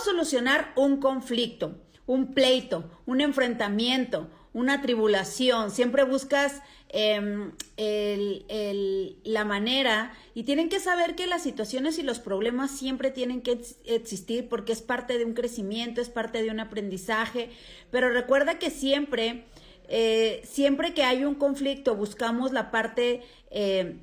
solucionar 0.00 0.72
un 0.76 0.98
conflicto, 0.98 1.78
un 2.06 2.34
pleito, 2.34 2.90
un 3.06 3.20
enfrentamiento, 3.20 4.28
una 4.52 4.82
tribulación? 4.82 5.70
Siempre 5.70 6.04
buscas 6.04 6.60
em, 6.88 7.52
la 9.24 9.44
manera 9.44 10.12
y 10.34 10.42
tienen 10.42 10.68
que 10.68 10.80
saber 10.80 11.14
que 11.14 11.26
las 11.26 11.42
situaciones 11.42 11.98
y 11.98 12.02
los 12.02 12.18
problemas 12.18 12.70
siempre 12.70 13.10
tienen 13.10 13.42
que 13.42 13.60
existir 13.84 14.48
porque 14.48 14.72
es 14.72 14.82
parte 14.82 15.18
de 15.18 15.24
un 15.24 15.34
crecimiento, 15.34 16.00
es 16.00 16.08
parte 16.08 16.42
de 16.42 16.50
un 16.50 16.60
aprendizaje, 16.60 17.50
pero 17.90 18.10
recuerda 18.10 18.58
que 18.58 18.70
siempre, 18.70 19.44
eh, 19.88 20.42
siempre 20.44 20.94
que 20.94 21.04
hay 21.04 21.24
un 21.24 21.34
conflicto 21.34 21.94
buscamos 21.94 22.52
la 22.52 22.70
parte... 22.70 23.22
Eh, 23.50 24.00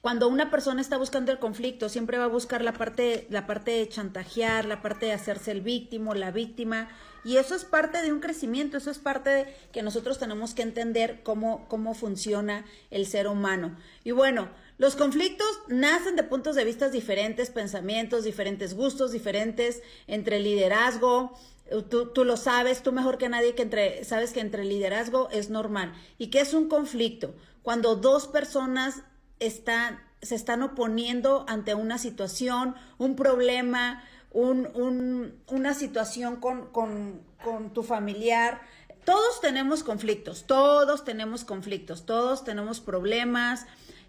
cuando 0.00 0.28
una 0.28 0.50
persona 0.50 0.80
está 0.80 0.98
buscando 0.98 1.32
el 1.32 1.38
conflicto, 1.38 1.88
siempre 1.88 2.18
va 2.18 2.24
a 2.24 2.28
buscar 2.28 2.62
la 2.62 2.72
parte, 2.72 3.26
la 3.30 3.46
parte 3.46 3.70
de 3.70 3.88
chantajear, 3.88 4.64
la 4.64 4.82
parte 4.82 5.06
de 5.06 5.12
hacerse 5.12 5.50
el 5.50 5.60
víctimo, 5.60 6.14
la 6.14 6.30
víctima, 6.30 6.88
y 7.24 7.38
eso 7.38 7.54
es 7.54 7.64
parte 7.64 8.02
de 8.02 8.12
un 8.12 8.20
crecimiento, 8.20 8.76
eso 8.76 8.90
es 8.90 8.98
parte 8.98 9.30
de 9.30 9.56
que 9.72 9.82
nosotros 9.82 10.18
tenemos 10.18 10.52
que 10.52 10.62
entender 10.62 11.22
cómo, 11.22 11.66
cómo 11.68 11.94
funciona 11.94 12.66
el 12.90 13.06
ser 13.06 13.28
humano. 13.28 13.76
Y 14.04 14.10
bueno, 14.10 14.50
los 14.76 14.94
conflictos 14.94 15.48
nacen 15.68 16.16
de 16.16 16.22
puntos 16.22 16.54
de 16.54 16.64
vista 16.64 16.90
diferentes, 16.90 17.50
pensamientos, 17.50 18.24
diferentes 18.24 18.74
gustos, 18.74 19.12
diferentes 19.12 19.82
entre 20.06 20.40
liderazgo, 20.40 21.36
Tú, 21.88 22.12
tú, 22.12 22.26
lo 22.26 22.36
sabes, 22.36 22.82
tú 22.82 22.92
mejor 22.92 23.16
que 23.16 23.30
nadie 23.30 23.54
que 23.54 23.62
entre, 23.62 24.04
sabes 24.04 24.34
que 24.34 24.40
entre 24.40 24.64
liderazgo 24.64 25.30
es 25.30 25.48
normal. 25.48 25.94
¿Y 26.18 26.26
qué 26.26 26.40
es 26.40 26.52
un 26.52 26.68
conflicto? 26.68 27.34
Cuando 27.62 27.96
dos 27.96 28.26
personas 28.26 29.02
están, 29.40 30.00
se 30.22 30.34
están 30.34 30.62
oponiendo 30.62 31.44
ante 31.48 31.74
una 31.74 31.98
situación, 31.98 32.74
un 32.98 33.16
problema, 33.16 34.02
un, 34.30 34.68
un, 34.74 35.34
una 35.48 35.74
situación 35.74 36.36
con, 36.36 36.66
con, 36.72 37.22
con 37.42 37.72
tu 37.72 37.82
familiar. 37.82 38.60
Todos 39.04 39.40
tenemos 39.40 39.84
conflictos, 39.84 40.44
todos 40.46 41.04
tenemos 41.04 41.44
conflictos, 41.44 42.06
todos 42.06 42.44
tenemos 42.44 42.80
problemas, 42.80 43.66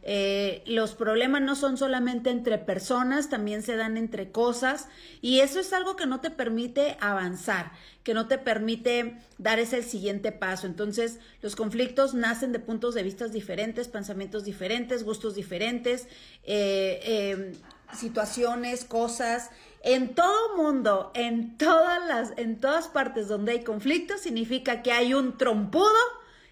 eh, 0.08 0.61
los 0.67 0.94
problemas 0.94 1.42
no 1.42 1.56
son 1.56 1.78
solamente 1.78 2.30
entre 2.30 2.59
personas, 2.59 3.28
también 3.28 3.64
se 3.64 3.75
dan 3.75 3.98
entre 3.98 4.31
cosas 4.31 4.88
y 5.20 5.39
eso 5.39 5.59
es 5.59 5.73
algo 5.73 5.95
que 5.95 6.06
no 6.06 6.22
te 6.22 6.30
permite 6.30 6.95
avanzar, 7.02 7.72
que 8.03 8.14
no 8.14 8.28
te 8.28 8.38
permite 8.38 9.17
dar 9.39 9.58
ese 9.58 9.81
siguiente 9.81 10.31
paso. 10.31 10.67
Entonces, 10.67 11.17
los 11.42 11.56
conflictos 11.56 12.14
nacen 12.14 12.52
de 12.52 12.59
puntos 12.59 12.94
de 12.94 13.02
vista 13.02 13.28
diferentes, 13.30 13.88
pensamientos 13.88 14.44
diferentes, 14.44 15.03
gustos 15.03 15.34
diferentes, 15.34 16.03
eh, 16.44 17.00
eh, 17.03 17.53
situaciones, 17.97 18.86
cosas. 18.86 19.50
En 19.81 20.14
todo 20.14 20.56
mundo, 20.56 21.12
en 21.16 21.58
todas 21.58 22.06
las, 22.08 22.34
en 22.38 22.59
todas 22.59 22.88
partes 22.88 23.28
donde 23.28 23.53
hay 23.53 23.64
conflictos, 23.64 24.22
significa 24.22 24.84
que 24.84 24.92
hay 24.92 25.16
un 25.16 25.36
trompudo 25.36 25.90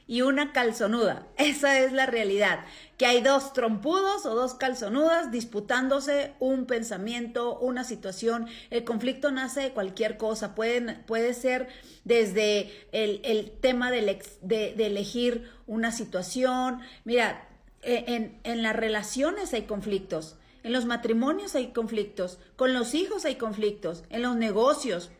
y 0.08 0.22
una 0.22 0.52
calzonuda. 0.52 1.28
Esa 1.38 1.80
es 1.80 1.94
la 1.94 2.06
realidad. 2.06 2.66
Que 2.98 3.06
hay 3.06 3.22
dos 3.22 3.54
trompudos 3.54 4.26
o 4.26 4.36
dos 4.36 4.54
calzonudas 4.54 5.32
disputándose 5.32 6.34
un 6.40 6.66
pensamiento, 6.66 7.58
una 7.60 7.84
situación. 7.84 8.48
El 8.70 8.84
conflicto 8.84 9.32
nace 9.32 9.62
de 9.62 9.72
cualquier 9.72 10.18
cosa. 10.18 10.56
Pueden, 10.56 11.04
puede 11.06 11.34
ser 11.34 11.68
desde 12.04 12.72
el, 12.92 13.52
tema 13.62 13.92
de, 13.92 14.22
de, 14.42 14.86
elegir 14.86 15.50
una 15.68 15.92
situación. 15.92 16.82
Mira, 17.06 17.48
e, 17.82 18.06
en, 18.08 18.40
en 18.44 18.62
las 18.62 18.76
relaciones 18.76 19.54
hay 19.54 19.64
conflictos. 19.64 20.38
En 20.64 20.72
los 20.73 20.86
matrimonios 20.86 21.56
hay 21.56 21.73
conflictos. 21.73 22.40
Con 22.56 22.73
los 22.73 22.94
hijos 22.94 23.26
hay 23.26 23.36
conflictos. 23.36 24.04
En 24.10 24.22
los 24.22 24.36
negocios 24.36 25.12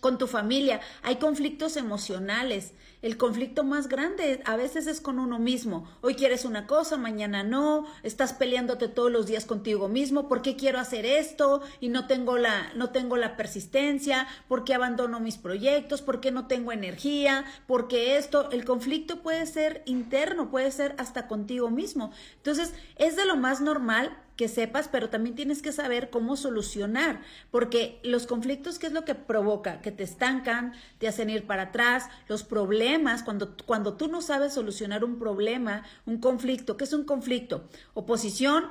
con 0.00 0.18
tu 0.18 0.26
familia, 0.26 0.80
hay 1.02 1.16
conflictos 1.16 1.76
emocionales. 1.76 2.72
El 3.00 3.16
conflicto 3.16 3.62
más 3.62 3.88
grande 3.88 4.42
a 4.44 4.56
veces 4.56 4.88
es 4.88 5.00
con 5.00 5.20
uno 5.20 5.38
mismo. 5.38 5.88
Hoy 6.00 6.16
quieres 6.16 6.44
una 6.44 6.66
cosa, 6.66 6.96
mañana 6.96 7.44
no, 7.44 7.86
estás 8.02 8.32
peleándote 8.32 8.88
todos 8.88 9.12
los 9.12 9.26
días 9.26 9.46
contigo 9.46 9.88
mismo, 9.88 10.28
¿por 10.28 10.42
qué 10.42 10.56
quiero 10.56 10.80
hacer 10.80 11.06
esto 11.06 11.62
y 11.80 11.90
no 11.90 12.08
tengo 12.08 12.38
la 12.38 12.72
no 12.74 12.90
tengo 12.90 13.16
la 13.16 13.36
persistencia? 13.36 14.26
¿Por 14.48 14.64
qué 14.64 14.74
abandono 14.74 15.20
mis 15.20 15.36
proyectos? 15.36 16.02
¿Por 16.02 16.20
qué 16.20 16.32
no 16.32 16.48
tengo 16.48 16.72
energía? 16.72 17.44
¿Por 17.68 17.86
qué 17.86 18.16
esto? 18.16 18.50
El 18.50 18.64
conflicto 18.64 19.22
puede 19.22 19.46
ser 19.46 19.82
interno, 19.86 20.50
puede 20.50 20.72
ser 20.72 20.96
hasta 20.98 21.28
contigo 21.28 21.70
mismo. 21.70 22.10
Entonces, 22.38 22.74
es 22.96 23.14
de 23.14 23.26
lo 23.26 23.36
más 23.36 23.60
normal 23.60 24.16
que 24.38 24.48
sepas, 24.48 24.88
pero 24.88 25.10
también 25.10 25.34
tienes 25.34 25.62
que 25.62 25.72
saber 25.72 26.10
cómo 26.10 26.36
solucionar, 26.36 27.20
porque 27.50 27.98
los 28.04 28.28
conflictos, 28.28 28.78
¿qué 28.78 28.86
es 28.86 28.92
lo 28.92 29.04
que 29.04 29.16
provoca? 29.16 29.80
Que 29.80 29.90
te 29.90 30.04
estancan, 30.04 30.74
te 30.98 31.08
hacen 31.08 31.28
ir 31.28 31.44
para 31.44 31.64
atrás, 31.64 32.08
los 32.28 32.44
problemas, 32.44 32.87
cuando, 33.24 33.56
cuando 33.66 33.94
tú 33.94 34.08
no 34.08 34.22
sabes 34.22 34.54
solucionar 34.54 35.04
un 35.04 35.18
problema, 35.18 35.84
un 36.06 36.18
conflicto, 36.18 36.76
¿qué 36.76 36.84
es 36.84 36.92
un 36.92 37.04
conflicto? 37.04 37.68
Oposición, 37.94 38.64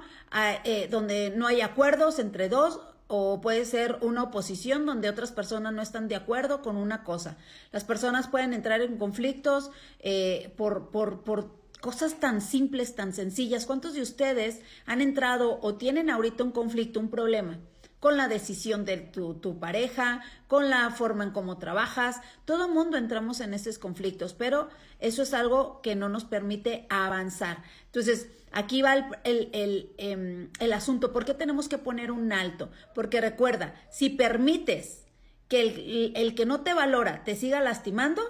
eh, 0.64 0.88
donde 0.90 1.34
no 1.36 1.48
hay 1.48 1.62
acuerdos 1.62 2.20
entre 2.20 2.50
dos, 2.50 2.80
o 3.08 3.40
puede 3.42 3.66
ser 3.66 3.98
una 4.02 4.24
oposición 4.24 4.86
donde 4.86 5.10
otras 5.10 5.32
personas 5.32 5.74
no 5.74 5.82
están 5.82 6.08
de 6.08 6.16
acuerdo 6.16 6.62
con 6.62 6.76
una 6.76 7.04
cosa. 7.04 7.38
Las 7.72 7.84
personas 7.84 8.28
pueden 8.28 8.54
entrar 8.54 8.82
en 8.82 8.98
conflictos 8.98 9.72
eh, 10.00 10.54
por, 10.58 10.90
por, 10.90 11.24
por 11.24 11.56
cosas 11.80 12.20
tan 12.20 12.42
simples, 12.42 12.96
tan 12.96 13.14
sencillas. 13.14 13.66
¿Cuántos 13.66 13.94
de 13.94 14.02
ustedes 14.02 14.60
han 14.86 15.02
entrado 15.02 15.60
o 15.62 15.76
tienen 15.76 16.10
ahorita 16.10 16.44
un 16.44 16.52
conflicto, 16.52 17.00
un 17.00 17.10
problema? 17.10 17.60
Con 18.00 18.18
la 18.18 18.28
decisión 18.28 18.86
de 18.86 18.98
tu, 18.98 19.60
pareja, 19.60 20.22
con 20.48 20.70
la 20.70 20.92
forma 20.92 21.24
en 21.24 21.32
cómo 21.32 21.58
trabajas. 21.58 22.22
Todo 22.46 22.68
mundo 22.68 22.98
entramos 22.98 23.40
en 23.40 23.54
esos 23.54 23.80
conflictos, 23.80 24.34
pero 24.34 24.70
eso 25.00 25.24
es 25.24 25.34
algo 25.34 25.82
que 25.82 25.96
no 25.96 26.10
nos 26.10 26.26
permite 26.26 26.86
avanzar. 26.90 27.64
Entonces, 27.86 28.28
aquí 28.52 28.82
va 28.82 29.10
el, 29.24 29.50
el, 29.54 29.94
em, 29.98 30.50
el 30.60 30.74
asunto. 30.74 31.12
¿Por 31.12 31.26
qué 31.26 31.34
tenemos 31.34 31.68
que 31.68 31.80
poner 31.80 32.12
un 32.12 32.32
alto? 32.32 32.70
Porque 32.94 33.20
recuerda, 33.20 33.74
si 33.90 34.10
permites 34.10 35.06
que 35.48 35.62
el, 35.62 36.14
el 36.16 36.36
que 36.36 36.46
no 36.46 36.62
te 36.62 36.74
valora 36.74 37.24
te 37.24 37.36
siga 37.36 37.62
lastimando, 37.62 38.22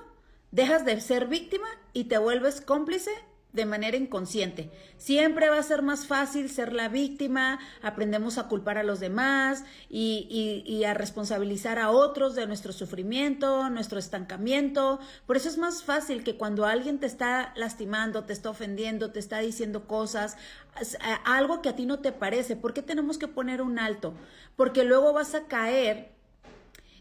dejas 0.51 0.85
de 0.85 1.01
ser 1.01 1.27
víctima 1.27 1.67
y 1.91 2.05
te 2.05 2.17
vuelves 2.17 2.61
cómplice 2.61 3.11
de 3.57 3.65
manera 3.65 3.97
inconsciente. 3.97 4.69
Siempre 4.97 5.49
va 5.49 5.57
a 5.57 5.63
ser 5.63 5.81
más 5.81 6.05
fácil 6.05 6.49
ser 6.49 6.73
la 6.73 6.87
víctima, 6.87 7.59
aprendemos 7.81 8.37
a 8.37 8.47
culpar 8.47 8.77
a 8.77 8.83
los 8.83 8.99
demás 8.99 9.65
y, 9.89 10.83
a 10.85 10.93
responsabilizar 10.93 11.79
a 11.79 11.89
otros 11.89 12.35
de 12.35 12.45
nuestro 12.45 12.71
sufrimiento, 12.71 13.69
nuestro 13.69 13.97
estancamiento. 13.97 14.99
Por 15.25 15.37
eso 15.37 15.49
es 15.49 15.57
más 15.57 15.83
fácil 15.83 16.23
que 16.23 16.37
cuando 16.37 16.65
alguien 16.65 16.99
te 16.99 17.07
está 17.07 17.51
lastimando, 17.55 18.23
te 18.23 18.33
está 18.33 18.51
ofendiendo, 18.51 19.11
te 19.11 19.19
está 19.19 19.39
diciendo 19.39 19.87
cosas, 19.87 20.37
algo 21.25 21.63
que 21.63 21.69
a 21.69 21.75
ti 21.75 21.87
no 21.87 21.99
te 21.99 22.11
parece, 22.11 22.55
¿por 22.55 22.73
qué 22.73 22.83
tenemos 22.83 23.17
que 23.17 23.27
poner 23.27 23.63
un 23.63 23.79
alto? 23.79 24.13
Porque 24.55 24.83
luego 24.83 25.13
vas 25.13 25.33
a 25.33 25.47
caer 25.47 26.11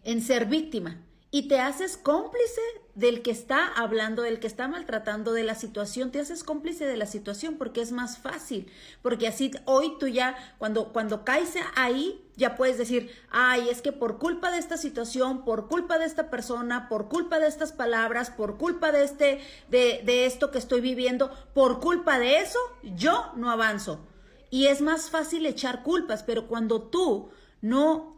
en 0.04 0.22
ser 0.22 0.46
víctima 0.46 1.02
y 1.30 1.48
te 1.48 1.60
haces 1.60 1.98
cómplice 1.98 2.62
del 2.96 3.20
que 3.20 3.30
está 3.30 3.68
hablando, 3.68 4.22
del 4.22 4.40
que 4.40 4.46
está 4.46 4.68
maltratando 4.68 5.34
de 5.34 5.44
la 5.44 5.54
situación, 5.54 6.10
te 6.10 6.18
haces 6.18 6.42
cómplice 6.42 6.86
de 6.86 6.96
la 6.96 7.04
situación 7.04 7.56
porque 7.56 7.82
es 7.82 7.92
más 7.92 8.16
fácil, 8.16 8.68
porque 9.02 9.28
así 9.28 9.50
hoy 9.66 9.92
tú 10.00 10.08
ya, 10.08 10.34
cuando, 10.56 10.94
cuando 10.94 11.22
caes 11.22 11.54
ahí, 11.74 12.26
ya 12.36 12.56
puedes 12.56 12.78
decir, 12.78 13.10
ay, 13.30 13.68
es 13.68 13.82
que 13.82 13.92
por 13.92 14.18
culpa 14.18 14.50
de 14.50 14.58
esta 14.58 14.78
situación, 14.78 15.44
por 15.44 15.68
culpa 15.68 15.98
de 15.98 16.06
esta 16.06 16.30
persona, 16.30 16.88
por 16.88 17.08
culpa 17.08 17.38
de 17.38 17.48
estas 17.48 17.72
palabras, 17.72 18.30
por 18.30 18.56
culpa 18.56 18.92
de 18.92 19.04
este, 19.04 19.40
de, 19.70 20.00
de 20.04 20.24
esto 20.24 20.50
que 20.50 20.58
estoy 20.58 20.80
viviendo, 20.80 21.30
por 21.52 21.80
culpa 21.80 22.18
de 22.18 22.38
eso, 22.38 22.58
yo 22.82 23.30
no 23.36 23.50
avanzo. 23.50 24.00
Y 24.48 24.68
es 24.68 24.80
más 24.80 25.10
fácil 25.10 25.44
echar 25.44 25.82
culpas, 25.82 26.22
pero 26.22 26.48
cuando 26.48 26.82
tú 26.82 27.28
no 27.60 28.16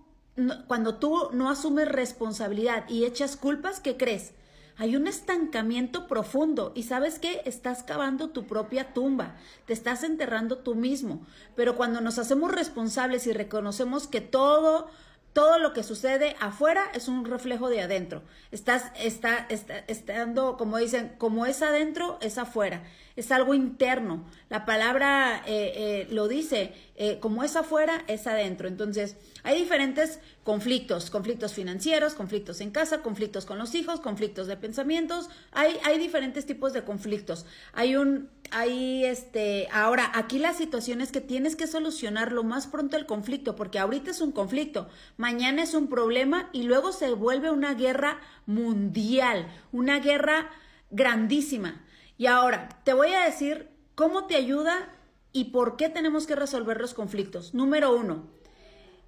cuando 0.69 0.94
tú 0.94 1.31
no 1.33 1.50
asumes 1.50 1.88
responsabilidad 1.88 2.88
y 2.88 3.06
echas 3.06 3.37
culpas, 3.37 3.81
¿qué 3.81 3.97
crees? 3.97 4.35
Hay 4.80 4.94
un 4.94 5.08
estancamiento 5.08 6.06
profundo 6.06 6.70
y 6.76 6.84
sabes 6.84 7.19
qué? 7.19 7.42
Estás 7.44 7.82
cavando 7.82 8.30
tu 8.30 8.46
propia 8.46 8.94
tumba, 8.94 9.34
te 9.66 9.72
estás 9.72 10.04
enterrando 10.04 10.58
tú 10.58 10.76
mismo. 10.76 11.26
Pero 11.56 11.76
cuando 11.76 12.00
nos 12.00 12.19
hacemos 12.19 12.52
responsables 12.52 13.26
y 13.26 13.32
reconocemos 13.32 14.06
que 14.06 14.20
todo 14.20 14.88
todo 15.32 15.58
lo 15.58 15.72
que 15.72 15.84
sucede 15.84 16.34
afuera 16.40 16.90
es 16.94 17.06
un 17.06 17.25
reflejo 17.25 17.69
de 17.69 17.80
adentro. 17.80 18.22
Estás, 18.50 18.90
está, 18.98 19.46
está, 19.50 19.78
estando, 19.86 20.56
como 20.56 20.78
dicen, 20.78 21.14
como 21.19 21.46
es 21.46 21.62
adentro, 21.62 22.19
es 22.20 22.38
afuera. 22.38 22.82
Es 23.19 23.32
algo 23.32 23.53
interno. 23.53 24.25
La 24.49 24.65
palabra 24.65 25.43
eh, 25.44 25.73
eh, 25.75 26.09
lo 26.12 26.29
dice, 26.29 26.73
eh, 26.94 27.19
como 27.19 27.43
es 27.43 27.56
afuera, 27.56 28.05
es 28.06 28.29
adentro. 28.29 28.69
Entonces, 28.69 29.17
hay 29.43 29.59
diferentes 29.59 30.20
conflictos, 30.44 31.11
conflictos 31.11 31.53
financieros, 31.53 32.15
conflictos 32.15 32.61
en 32.61 32.70
casa, 32.70 33.03
conflictos 33.03 33.44
con 33.44 33.59
los 33.59 33.75
hijos, 33.75 33.99
conflictos 33.99 34.47
de 34.47 34.56
pensamientos, 34.56 35.31
hay, 35.50 35.79
hay 35.82 35.99
diferentes 35.99 36.47
tipos 36.47 36.73
de 36.73 36.85
conflictos. 36.85 37.44
Hay 37.73 37.97
un, 37.97 38.31
hay 38.53 39.05
este, 39.05 39.67
ahora, 39.73 40.12
aquí 40.14 40.38
la 40.38 40.53
situación 40.53 41.00
es 41.00 41.11
que 41.11 41.21
tienes 41.21 41.56
que 41.56 41.67
solucionar 41.67 42.31
lo 42.31 42.44
más 42.44 42.69
pronto 42.69 42.97
el 42.97 43.06
conflicto, 43.06 43.56
porque 43.56 43.81
ahorita 43.81 44.12
es 44.12 44.21
un 44.21 44.31
conflicto, 44.31 44.88
mañana 45.17 45.64
es 45.64 45.75
un 45.75 45.88
problema 45.88 46.50
y 46.53 46.62
luego 46.62 46.93
se 46.93 47.11
vuelve 47.11 47.50
una 47.50 47.75
guerra 47.75 48.21
mundial, 48.47 49.49
una 49.73 49.99
guerra 49.99 50.50
grandísima. 50.93 51.82
Y 52.19 52.26
ahora, 52.26 52.69
te 52.85 52.93
voy 52.93 53.15
a 53.15 53.25
decir 53.25 53.70
cómo 53.94 54.26
te 54.26 54.37
ayuda 54.37 54.93
¿Y 55.32 55.44
por 55.44 55.76
qué 55.76 55.88
tenemos 55.88 56.26
que 56.26 56.35
resolver 56.35 56.81
los 56.81 56.94
conflictos? 56.94 57.55
Número 57.55 57.94
uno, 57.94 58.26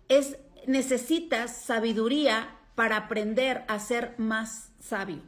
es 0.09 0.37
necesitas 0.67 1.57
sabiduría 1.57 2.57
para 2.75 2.97
aprender 2.97 3.65
a 3.69 3.79
ser 3.79 4.15
más 4.19 4.71
sabio. 4.79 5.23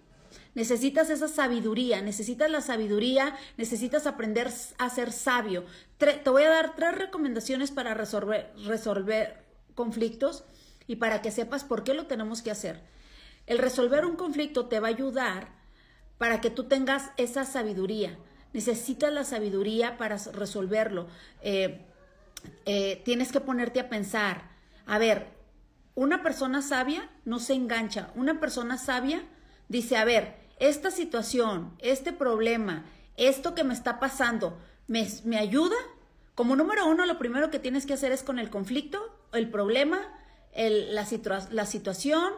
Necesitas 0.55 1.09
esa 1.09 1.29
sabiduría, 1.29 2.03
necesitas 2.03 2.51
la 2.51 2.61
sabiduría, 2.61 3.35
necesitas 3.57 4.07
aprender 4.07 4.51
a 4.79 4.91
ser 4.91 5.13
sabio. 5.13 5.65
te 5.97 6.29
voy 6.29 6.43
a 6.43 6.51
dar 6.51 6.77
tres 6.77 6.95
recomendaciones 6.95 7.71
para 7.71 7.95
resolver, 7.95 8.53
resolver 8.67 9.45
conflictos 9.75 10.45
y 10.87 10.97
para 10.97 11.23
que 11.23 11.31
sepas 11.31 11.65
por 11.65 11.85
qué 11.85 11.95
lo 11.95 12.07
tenemos 12.07 12.43
que 12.43 12.51
hacer. 12.51 12.83
El 13.47 13.59
resolver 13.59 14.05
un 14.05 14.17
conflicto 14.17 14.67
te 14.67 14.79
va 14.79 14.89
a 14.89 14.91
ayudar 14.91 15.62
para 16.19 16.41
que 16.41 16.51
tú 16.51 16.65
tengas 16.65 17.11
esa 17.17 17.45
sabiduría 17.45 18.17
necesitas 18.53 19.13
la 19.13 19.25
sabiduría 19.25 19.97
para 19.97 20.17
resolverlo. 20.17 21.09
Eh, 21.43 21.81
eh, 22.67 23.03
tienes 23.05 23.33
que 23.33 23.41
ponerte 23.41 23.81
a 23.81 23.89
pensar, 23.89 24.51
a 24.87 24.99
ver, 24.99 25.29
una 25.95 26.23
persona 26.23 26.63
sabia 26.63 27.11
no 27.25 27.39
se 27.39 27.55
engancha, 27.55 28.11
una 28.15 28.41
persona 28.41 28.79
sabia 28.79 29.23
dice, 29.69 29.97
a 29.97 30.05
ver, 30.05 30.37
esta 30.59 30.91
situación, 30.91 31.75
este 31.79 32.13
problema, 32.13 32.85
esto 33.17 33.55
que 33.55 33.65
me 33.65 33.75
está 33.75 34.01
pasando, 34.01 34.59
¿me, 34.87 35.07
me 35.25 35.39
ayuda? 35.39 35.77
Como 36.35 36.57
número 36.57 36.87
uno, 36.87 37.05
lo 37.07 37.19
primero 37.19 37.51
que 37.51 37.59
tienes 37.59 37.87
que 37.87 37.95
hacer 37.95 38.13
es 38.13 38.23
con 38.23 38.39
el 38.39 38.51
conflicto, 38.51 39.19
el 39.33 39.51
problema, 39.51 40.01
la, 40.55 41.07
la 41.51 41.67
situación, 41.67 42.33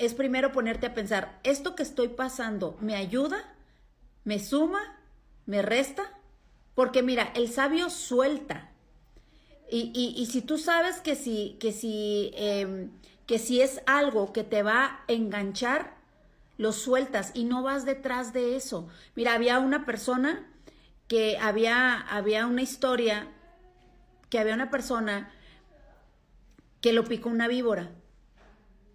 es 0.00 0.14
primero 0.14 0.50
ponerte 0.50 0.86
a 0.86 0.94
pensar, 0.94 1.38
¿esto 1.44 1.76
que 1.76 1.82
estoy 1.82 2.08
pasando 2.08 2.76
me 2.80 2.96
ayuda? 2.96 3.54
¿Me 4.24 4.38
suma? 4.38 4.80
¿Me 5.44 5.60
resta? 5.60 6.18
Porque 6.74 7.02
mira, 7.02 7.30
el 7.34 7.52
sabio 7.52 7.90
suelta. 7.90 8.72
Y, 9.70 9.92
y, 9.94 10.26
si 10.26 10.40
tú 10.40 10.56
sabes 10.56 11.00
que 11.00 11.14
si, 11.14 11.56
que, 11.60 11.72
si, 11.72 12.32
em, 12.34 12.90
que 13.26 13.38
si 13.38 13.60
es 13.60 13.82
algo 13.86 14.32
que 14.32 14.42
te 14.42 14.62
va 14.62 14.84
a 15.06 15.12
enganchar, 15.12 15.94
lo 16.56 16.72
sueltas 16.72 17.30
y 17.34 17.44
no 17.44 17.62
vas 17.62 17.84
detrás 17.84 18.32
de 18.32 18.56
eso. 18.56 18.88
Mira, 19.14 19.34
había 19.34 19.58
una 19.58 19.84
persona 19.84 20.50
que 21.08 21.36
había, 21.38 22.00
había 22.00 22.46
una 22.46 22.62
historia, 22.62 23.28
que 24.30 24.38
había 24.38 24.54
una 24.54 24.70
persona 24.70 25.30
que 26.80 26.94
lo 26.94 27.04
picó 27.04 27.28
una 27.28 27.46
víbora. 27.46 27.90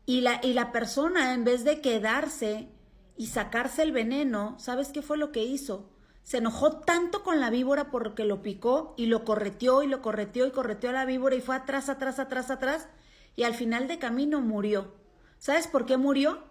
Y 0.06 0.22
la, 0.22 0.40
y 0.44 0.54
la 0.54 0.72
persona, 0.72 1.34
en 1.34 1.44
vez 1.44 1.64
de 1.64 1.82
quedarse 1.82 2.70
y 3.18 3.28
sacarse 3.28 3.84
el 3.84 3.92
veneno, 3.92 4.56
¿sabes 4.60 4.90
qué 4.90 5.02
fue 5.02 5.18
lo 5.18 5.32
que 5.32 5.44
hizo? 5.44 5.90
se 6.26 6.40
enojó 6.40 6.80
tanto 6.80 7.22
con 7.22 7.40
la 7.40 7.52
víbora 7.52 7.92
porque 7.92 8.26
lo 8.26 8.42
picó 8.42 8.96
y 8.98 9.06
lo 9.06 9.24
correteó 9.24 9.84
y 9.84 9.88
lo 9.88 10.02
correteó 10.02 10.48
y 10.48 10.52
correteó 10.52 10.90
a 10.90 10.94
la 10.94 11.06
víbora 11.06 11.36
y 11.36 11.42
fue 11.42 11.56
atrás, 11.56 11.88
atrás, 11.88 12.18
atrás, 12.18 12.50
atrás 12.50 12.88
y 13.36 13.44
al 13.44 13.54
final 13.54 13.88
de 13.88 14.00
camino 14.00 14.42
murió. 14.42 14.96
¿Sabes 15.38 15.68
por 15.68 15.86
qué 15.86 15.98
murió? 15.98 16.44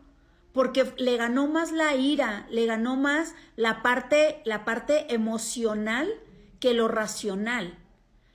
Porque 0.53 0.95
le 0.97 1.17
ganó 1.17 1.49
más 1.49 1.73
la 1.73 1.97
ira, 1.97 2.47
le 2.51 2.67
ganó 2.67 2.95
más 2.95 3.35
la 3.57 3.83
parte, 3.83 4.43
la 4.45 4.65
parte 4.65 5.13
emocional 5.13 6.09
que 6.61 6.73
lo 6.73 6.87
racional. 6.87 7.77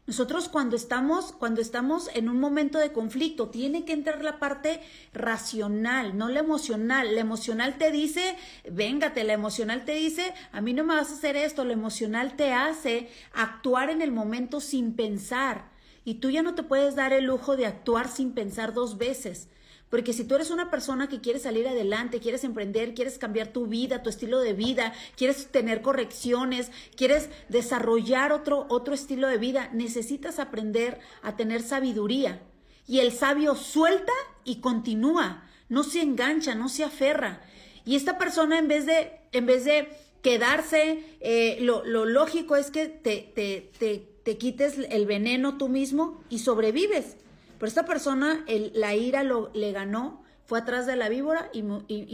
Nosotros 0.10 0.50
cuando 0.50 0.76
estamos, 0.76 1.34
cuando 1.34 1.62
estamos 1.62 2.10
en 2.16 2.30
un 2.30 2.40
momento 2.40 2.80
de 2.80 2.92
conflicto, 2.92 3.50
tiene 3.50 3.86
que 3.86 3.94
entrar 3.94 4.24
la 4.24 4.40
parte 4.40 4.82
racional, 5.14 6.18
no 6.18 6.30
la 6.30 6.40
emocional. 6.40 7.14
La 7.14 7.22
emocional 7.22 7.78
te 7.78 7.92
dice, 7.92 8.36
véngate, 8.68 9.24
la 9.24 9.34
emocional 9.34 9.86
te 9.86 9.94
dice, 9.94 10.34
a 10.52 10.62
mí 10.62 10.74
no 10.74 10.84
me 10.84 10.96
vas 10.96 11.12
a 11.12 11.14
hacer 11.14 11.38
esto, 11.38 11.64
la 11.64 11.74
emocional 11.74 12.36
te 12.36 12.54
hace 12.54 13.12
actuar 13.36 13.92
en 13.92 14.02
el 14.02 14.12
momento 14.12 14.62
sin 14.62 14.96
pensar. 14.96 15.70
Y 16.04 16.16
tú 16.16 16.32
ya 16.32 16.42
no 16.42 16.56
te 16.56 16.64
puedes 16.64 16.96
dar 16.96 17.14
el 17.14 17.26
lujo 17.26 17.56
de 17.56 17.68
actuar 17.68 18.10
sin 18.10 18.32
pensar 18.32 18.74
dos 18.74 18.98
veces. 18.98 19.48
Porque 19.90 20.14
si 20.14 20.24
tú 20.24 20.36
eres 20.36 20.52
una 20.52 20.70
persona 20.70 21.10
que 21.10 21.20
quiere 21.20 21.40
salir 21.40 21.68
adelante, 21.68 22.20
quieres 22.20 22.44
emprender, 22.44 22.94
quieres 22.94 23.18
cambiar 23.18 23.48
tu 23.48 23.66
vida, 23.66 24.04
tu 24.04 24.10
estilo 24.10 24.40
de 24.40 24.54
vida, 24.54 24.94
quieres 25.18 25.48
tener 25.48 25.82
correcciones, 25.82 26.72
quieres 26.96 27.30
desarrollar 27.50 28.32
otro, 28.32 28.68
otro 28.70 28.94
estilo 28.94 29.28
de 29.28 29.40
vida, 29.40 29.70
necesitas 29.74 30.38
aprender 30.38 31.00
a 31.24 31.36
tener 31.36 31.64
sabiduría. 31.64 32.42
Y 32.86 33.00
el 33.00 33.12
sabio 33.12 33.56
suelta 33.56 34.14
y 34.44 34.58
continúa, 34.62 35.48
no 35.70 35.84
se 35.84 36.02
engancha, 36.02 36.54
no 36.54 36.70
se 36.70 36.84
aferra. 36.84 37.42
Y 37.84 37.96
esta 37.96 38.20
persona 38.20 38.60
en 38.60 38.68
vez 38.68 38.86
de, 38.86 39.12
en 39.32 39.48
vez 39.48 39.66
de 39.66 39.90
quedarse, 40.22 41.04
eh, 41.20 41.58
lo, 41.62 41.84
lo, 41.84 42.06
lógico 42.06 42.56
es 42.56 42.70
que 42.70 42.88
te, 42.88 43.32
te, 43.34 43.72
te, 43.80 44.08
te 44.24 44.38
quites 44.38 44.78
el 44.90 45.08
veneno 45.08 45.58
tú 45.58 45.68
mismo 45.68 46.24
y 46.30 46.40
sobrevives. 46.40 47.16
Pero 47.60 47.68
esta 47.68 47.86
persona, 47.86 48.46
la 48.74 48.96
ira 48.96 49.24
lo, 49.24 49.52
le 49.54 49.74
ganó, 49.74 50.24
fue 50.46 50.58
atrás 50.58 50.88
de 50.88 50.96
la 50.96 51.10
víbora 51.10 51.52
y, 51.54 51.62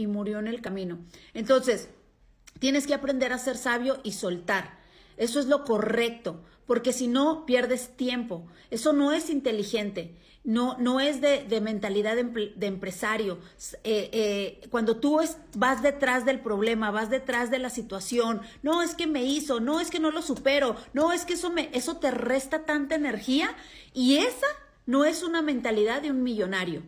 murió 0.06 0.40
en 0.40 0.48
el 0.48 0.60
camino. 0.60 0.98
Entonces, 1.32 1.88
tienes 2.58 2.86
que 2.86 2.92
aprender 2.92 3.32
a 3.32 3.38
ser 3.38 3.56
sabio 3.56 3.98
y 4.02 4.12
soltar. 4.12 4.78
Eso 5.16 5.40
es 5.40 5.46
lo 5.46 5.64
correcto, 5.64 6.42
porque 6.66 6.92
si 6.92 7.06
no, 7.08 7.46
pierdes 7.46 7.96
tiempo. 7.96 8.46
Eso 8.70 8.92
no 8.92 9.12
es 9.12 9.30
inteligente, 9.30 10.16
no, 10.44 10.76
no 10.78 11.00
es 11.00 11.22
de, 11.22 11.60
mentalidad 11.62 12.14
de, 12.14 12.66
empresario. 12.66 13.38
Eh, 13.84 14.10
eh, 14.12 14.68
cuando 14.68 14.98
tú 14.98 15.18
vas 15.54 15.82
detrás 15.82 16.26
del 16.26 16.40
problema, 16.40 16.90
vas 16.90 17.08
detrás 17.08 17.50
de 17.50 17.58
la 17.58 17.70
situación, 17.70 18.42
no 18.62 18.82
es 18.82 18.94
que 18.94 19.06
me 19.06 19.24
hizo, 19.24 19.60
no 19.60 19.80
es 19.80 19.90
que 19.90 20.00
no 20.00 20.10
lo 20.10 20.20
supero, 20.20 20.76
no 20.92 21.12
es 21.12 21.24
que 21.24 21.34
eso, 21.34 21.48
me, 21.50 21.70
eso 21.72 21.96
te 21.96 22.10
resta 22.10 22.66
tanta 22.66 22.96
energía 22.96 23.56
y 23.94 24.18
esa 24.18 24.46
no 24.86 25.04
es 25.04 25.22
una 25.22 25.42
mentalidad 25.42 26.00
de 26.00 26.10
un 26.10 26.22
millonario. 26.22 26.82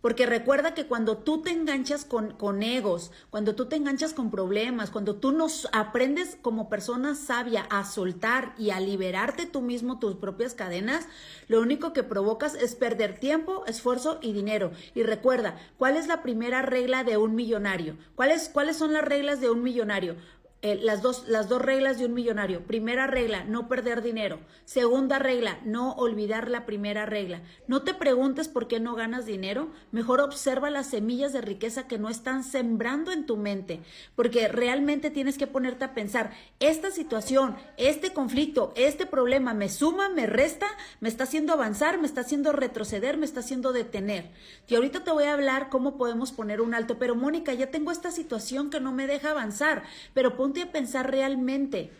Porque 0.00 0.26
recuerda 0.26 0.74
que 0.74 0.86
cuando 0.86 1.18
tú 1.18 1.42
te 1.42 1.50
enganchas 1.50 2.04
con, 2.04 2.32
con, 2.32 2.64
egos, 2.64 3.12
cuando 3.30 3.54
tú 3.54 3.66
te 3.66 3.76
enganchas 3.76 4.12
con 4.12 4.32
problemas, 4.32 4.90
cuando 4.90 5.14
tú 5.14 5.30
nos 5.30 5.68
aprendes 5.72 6.36
como 6.42 6.68
persona 6.68 7.14
sabia 7.14 7.62
a 7.70 7.84
soltar 7.84 8.52
y 8.58 8.70
a 8.70 8.80
liberarte 8.80 9.46
tú 9.46 9.60
mismo 9.60 10.00
tus 10.00 10.16
propias 10.16 10.54
cadenas, 10.54 11.06
lo 11.46 11.60
único 11.60 11.92
que 11.92 12.02
provocas 12.02 12.56
es 12.56 12.74
perder 12.74 13.20
tiempo, 13.20 13.64
esfuerzo 13.66 14.18
y 14.20 14.32
dinero. 14.32 14.72
Y 14.96 15.04
recuerda, 15.04 15.56
¿cuál 15.78 15.96
es 15.96 16.08
la 16.08 16.20
primera 16.20 16.62
regla 16.62 17.04
de 17.04 17.16
un 17.16 17.36
millonario? 17.36 17.96
¿Cuáles, 18.16 18.48
¿Cuáles 18.48 18.76
son 18.76 18.92
las 18.92 19.04
reglas 19.04 19.40
de 19.40 19.50
un 19.50 19.62
millonario? 19.62 20.16
Eh, 20.64 20.78
las, 20.80 21.02
dos, 21.02 21.26
las 21.26 21.48
dos 21.48 21.60
reglas 21.60 21.98
de 21.98 22.06
un 22.06 22.14
millonario. 22.14 22.64
Primera 22.64 23.08
regla, 23.08 23.42
no 23.42 23.66
perder 23.66 24.00
dinero. 24.00 24.38
Segunda 24.64 25.18
regla, 25.18 25.58
no 25.64 25.92
olvidar 25.94 26.48
la 26.48 26.66
primera 26.66 27.04
regla. 27.04 27.42
No 27.66 27.82
te 27.82 27.94
preguntes 27.94 28.46
por 28.46 28.68
qué 28.68 28.78
no 28.78 28.94
ganas 28.94 29.26
dinero. 29.26 29.72
Mejor 29.90 30.20
observa 30.20 30.70
las 30.70 30.86
semillas 30.86 31.32
de 31.32 31.40
riqueza 31.40 31.88
que 31.88 31.98
no 31.98 32.08
están 32.08 32.44
sembrando 32.44 33.10
en 33.10 33.26
tu 33.26 33.36
mente. 33.36 33.80
Porque 34.14 34.46
realmente 34.46 35.10
tienes 35.10 35.36
que 35.36 35.48
ponerte 35.48 35.84
a 35.84 35.94
pensar, 35.94 36.30
esta 36.60 36.92
situación, 36.92 37.56
este 37.76 38.12
conflicto, 38.12 38.72
este 38.76 39.04
problema, 39.04 39.54
¿me 39.54 39.68
suma, 39.68 40.10
me 40.10 40.26
resta, 40.26 40.68
me 41.00 41.08
está 41.08 41.24
haciendo 41.24 41.54
avanzar, 41.54 41.98
me 41.98 42.06
está 42.06 42.20
haciendo 42.20 42.52
retroceder, 42.52 43.16
me 43.16 43.26
está 43.26 43.40
haciendo 43.40 43.72
detener? 43.72 44.30
Y 44.68 44.76
ahorita 44.76 45.02
te 45.02 45.10
voy 45.10 45.24
a 45.24 45.32
hablar 45.32 45.70
cómo 45.70 45.98
podemos 45.98 46.30
poner 46.30 46.60
un 46.60 46.72
alto. 46.72 47.00
Pero 47.00 47.16
Mónica, 47.16 47.52
ya 47.52 47.72
tengo 47.72 47.90
esta 47.90 48.12
situación 48.12 48.70
que 48.70 48.78
no 48.78 48.92
me 48.92 49.08
deja 49.08 49.32
avanzar. 49.32 49.82
Pero 50.14 50.36
a 50.60 50.70
pensar 50.70 51.10
realmente, 51.10 51.90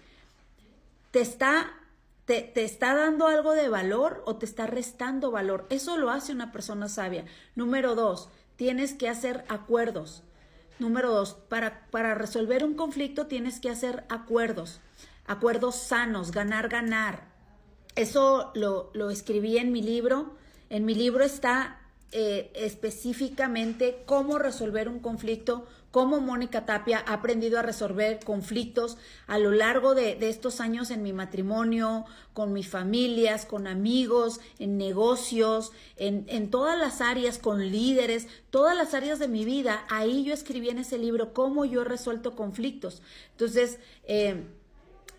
¿te 1.10 1.20
está, 1.20 1.72
te, 2.26 2.42
te 2.42 2.64
está 2.64 2.94
dando 2.94 3.26
algo 3.26 3.52
de 3.52 3.68
valor 3.68 4.22
o 4.26 4.36
te 4.36 4.46
está 4.46 4.66
restando 4.66 5.30
valor? 5.30 5.66
Eso 5.70 5.96
lo 5.96 6.10
hace 6.10 6.32
una 6.32 6.52
persona 6.52 6.88
sabia. 6.88 7.24
Número 7.56 7.94
dos, 7.94 8.28
tienes 8.56 8.94
que 8.94 9.08
hacer 9.08 9.44
acuerdos. 9.48 10.22
Número 10.78 11.12
dos, 11.12 11.34
para, 11.48 11.86
para 11.90 12.14
resolver 12.14 12.64
un 12.64 12.74
conflicto 12.74 13.26
tienes 13.26 13.60
que 13.60 13.70
hacer 13.70 14.04
acuerdos, 14.08 14.80
acuerdos 15.26 15.76
sanos, 15.76 16.32
ganar, 16.32 16.68
ganar. 16.68 17.28
Eso 17.94 18.50
lo, 18.54 18.90
lo 18.94 19.10
escribí 19.10 19.58
en 19.58 19.70
mi 19.70 19.82
libro. 19.82 20.34
En 20.70 20.84
mi 20.84 20.94
libro 20.94 21.24
está 21.24 21.81
eh, 22.14 22.50
específicamente 22.54 24.02
cómo 24.04 24.38
resolver 24.38 24.88
un 24.88 24.98
conflicto, 24.98 25.66
cómo 25.90 26.20
Mónica 26.20 26.66
Tapia 26.66 27.02
ha 27.06 27.14
aprendido 27.14 27.58
a 27.58 27.62
resolver 27.62 28.20
conflictos 28.22 28.98
a 29.26 29.38
lo 29.38 29.50
largo 29.50 29.94
de, 29.94 30.18
estos 30.28 30.60
años 30.60 30.90
en 30.90 31.02
mi 31.02 31.14
matrimonio, 31.14 32.04
con 32.34 32.52
mis 32.52 32.68
familias, 32.68 33.46
con 33.46 33.66
amigos, 33.66 34.40
en 34.58 34.76
negocios, 34.76 35.72
en, 35.96 36.26
en, 36.28 36.50
todas 36.50 36.78
las 36.78 37.00
áreas, 37.00 37.38
con 37.38 37.70
líderes, 37.70 38.28
todas 38.50 38.76
las 38.76 38.92
áreas 38.92 39.18
de 39.18 39.28
mi 39.28 39.46
vida. 39.46 39.86
Ahí 39.88 40.22
yo 40.24 40.34
escribí 40.34 40.68
en 40.68 40.80
ese 40.80 40.98
libro 40.98 41.32
cómo 41.32 41.64
yo 41.64 41.80
he 41.80 41.84
resuelto 41.84 42.36
conflictos. 42.36 43.00
Entonces, 43.30 43.78
eh, 44.04 44.44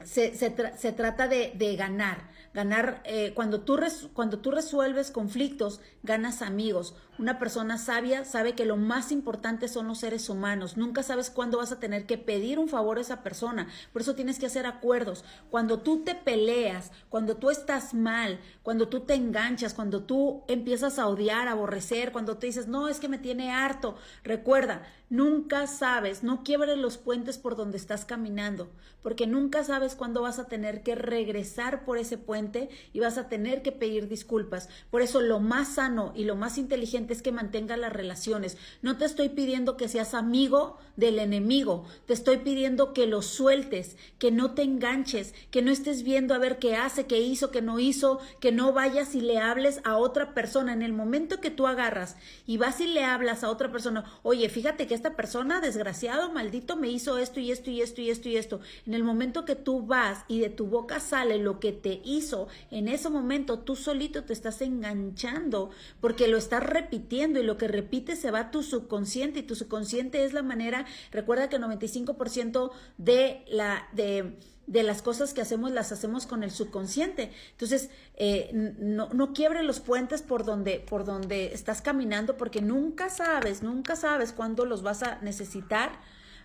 se, 0.03 0.35
se, 0.35 0.91
trata 0.91 1.27
de, 1.27 1.53
de 1.55 1.75
ganar 1.75 2.29
ganar, 2.53 3.01
eh, 3.05 3.31
cuando, 3.33 3.62
tú 3.62 3.79
cuando 4.13 4.39
tú 4.39 4.51
resuelves 4.51 5.12
conflictos, 5.12 5.81
ganas 6.03 6.41
amigos. 6.41 6.95
Una 7.20 7.38
persona 7.38 7.77
sabia 7.77 8.25
sabe 8.25 8.53
que 8.53 8.65
lo 8.65 8.75
más 8.75 9.12
importante 9.12 9.67
son 9.67 9.88
los 9.88 10.00
seres 10.00 10.29
humanos. 10.29 10.77
Nunca 10.77 11.03
sabes 11.03 11.29
cuándo 11.29 11.60
vas 11.60 11.72
a 11.72 11.79
tener 11.79 12.08
que 12.08 12.17
pedir 12.17 12.58
un 12.58 12.67
favor 12.67 12.98
a 12.98 13.01
esa 13.01 13.22
persona. 13.22 13.67
Por 13.91 14.01
eso 14.01 14.15
tienes 14.15 14.39
que 14.39 14.48
hacer 14.48 14.65
acuerdos. 14.65 15.24
Cuando 15.51 15.79
tú 15.79 16.03
te 16.03 16.15
peleas, 16.15 16.91
cuando 17.10 17.38
tú 17.38 17.51
estás 17.51 17.93
mal, 17.93 18.39
cuando 18.63 18.88
tú 18.88 19.01
te 19.01 19.13
enganchas, 19.13 19.75
cuando 19.75 20.03
tú 20.03 20.43
empiezas 20.48 20.98
a 20.98 21.08
odiar, 21.08 21.48
a 21.48 21.51
aborrecer, 21.51 22.12
cuando 22.12 22.38
te 22.38 22.48
dices, 22.48 22.67
no, 22.67 22.88
es 22.88 23.00
que 23.00 23.10
me 23.10 23.20
tiene 23.20 23.51
harto. 23.51 23.96
Recuerda, 24.24 24.82
nunca 25.10 25.67
sabes, 25.67 26.24
no 26.24 26.43
quiebres 26.43 26.77
los 26.79 26.98
puentes 26.98 27.38
por 27.38 27.55
donde 27.55 27.77
estás 27.77 28.05
caminando, 28.05 28.72
porque 29.03 29.27
nunca 29.27 29.63
sabes 29.63 29.93
cuándo 29.93 30.24
vas 30.24 30.39
a 30.39 30.48
tener 30.48 30.82
que 30.82 30.96
regresar 30.96 31.86
por 31.86 32.00
ese 32.00 32.17
puente 32.17 32.70
y 32.93 33.00
vas 33.00 33.20
a 33.20 33.29
tener 33.29 33.62
que 33.62 33.72
pedir 33.72 34.08
disculpas. 34.08 34.70
Por 34.89 35.03
eso 35.03 35.22
lo 35.22 35.39
más 35.39 35.75
sano 35.75 36.13
y 36.15 36.24
lo 36.24 36.36
más 36.36 36.58
inteligente 36.58 37.02
es 37.12 37.22
que 37.22 37.33
mantengas 37.33 37.77
las 37.77 37.91
relaciones. 37.91 38.57
No 38.81 38.98
te 38.98 39.03
estoy 39.03 39.29
pidiendo 39.29 39.75
que 39.75 39.89
seas 39.89 40.13
amigo 40.13 40.77
del 40.95 41.19
enemigo, 41.19 41.86
te 42.05 42.13
estoy 42.13 42.38
pidiendo 42.38 42.93
que 42.93 43.07
lo 43.07 43.22
sueltes, 43.22 43.98
que 44.19 44.31
no 44.31 44.53
te 44.53 44.62
enganches, 44.62 45.33
que 45.50 45.62
no 45.62 45.72
estés 45.72 46.03
viendo 46.03 46.33
a 46.33 46.38
ver 46.38 46.60
qué 46.60 46.75
hace, 46.75 47.07
qué 47.07 47.19
hizo, 47.19 47.51
qué 47.51 47.62
no 47.62 47.79
hizo, 47.79 48.19
que 48.39 48.51
no 48.51 48.74
vayas 48.74 49.15
y 49.15 49.22
le 49.22 49.39
hables 49.39 49.81
a 49.83 49.98
otra 49.98 50.33
persona. 50.33 50.72
En 50.72 50.83
el 50.83 50.93
momento 50.93 51.41
que 51.41 51.50
tú 51.50 51.67
agarras 51.67 52.15
y 52.45 52.57
vas 52.57 52.79
y 52.79 52.88
le 52.88 53.03
hablas 53.03 53.43
a 53.43 53.50
otra 53.50 53.72
persona, 53.72 54.05
oye, 54.22 54.48
fíjate 54.50 54.88
que 54.88 54.93
esta 54.93 55.15
persona, 55.15 55.62
desgraciado, 55.62 56.31
maldito, 56.31 56.75
me 56.75 56.89
hizo 56.89 57.17
esto 57.17 57.39
y 57.39 57.51
esto 57.51 57.72
y 57.72 57.81
esto 57.81 58.01
y 58.01 58.10
esto 58.10 58.29
y 58.29 58.38
esto. 58.38 58.60
En 58.86 58.93
el 58.93 59.03
momento 59.03 59.45
que 59.45 59.55
tú 59.55 59.86
vas 59.86 60.25
y 60.27 60.39
de 60.39 60.50
tu 60.50 60.67
boca 60.67 61.00
sale 61.00 61.39
lo 61.39 61.60
que 61.60 61.72
te 61.72 62.01
hizo, 62.05 62.48
en 62.69 62.88
ese 62.88 63.10
momento 63.10 63.60
tú 63.60 63.75
solito 63.75 64.24
te 64.24 64.33
estás 64.33 64.62
enganchando 64.62 65.72
porque 66.00 66.27
lo 66.27 66.38
estás 66.38 66.63
repitiendo 66.63 66.92
y 66.93 67.43
lo 67.43 67.57
que 67.57 67.67
repites 67.67 68.19
se 68.19 68.31
va 68.31 68.39
a 68.39 68.51
tu 68.51 68.63
subconsciente 68.63 69.39
y 69.39 69.43
tu 69.43 69.55
subconsciente 69.55 70.23
es 70.23 70.33
la 70.33 70.43
manera, 70.43 70.85
recuerda 71.12 71.50
que 71.50 71.57
el 71.57 71.63
95% 71.63 72.71
de 72.97 73.43
la... 73.47 73.88
de 73.93 74.38
de 74.65 74.81
las 74.83 75.01
cosas 75.01 75.33
que 75.33 75.41
hacemos 75.41 75.71
las 75.71 75.91
hacemos 75.91 76.25
con 76.25 76.43
el 76.43 76.51
subconsciente. 76.51 77.31
Entonces, 77.51 77.89
eh, 78.15 78.50
no, 78.53 79.09
no 79.09 79.33
quiebre 79.33 79.62
los 79.62 79.81
puentes 79.81 80.21
por 80.21 80.45
donde, 80.45 80.79
por 80.79 81.03
donde 81.03 81.53
estás 81.53 81.81
caminando 81.81 82.38
porque 82.38 82.62
nunca 82.62 83.09
sabes, 83.09 83.62
nunca 83.62 83.95
sabes 83.95 84.31
cuándo 84.31 84.65
los 84.65 84.81
vas 84.81 85.03
a 85.03 85.19
necesitar 85.21 86.00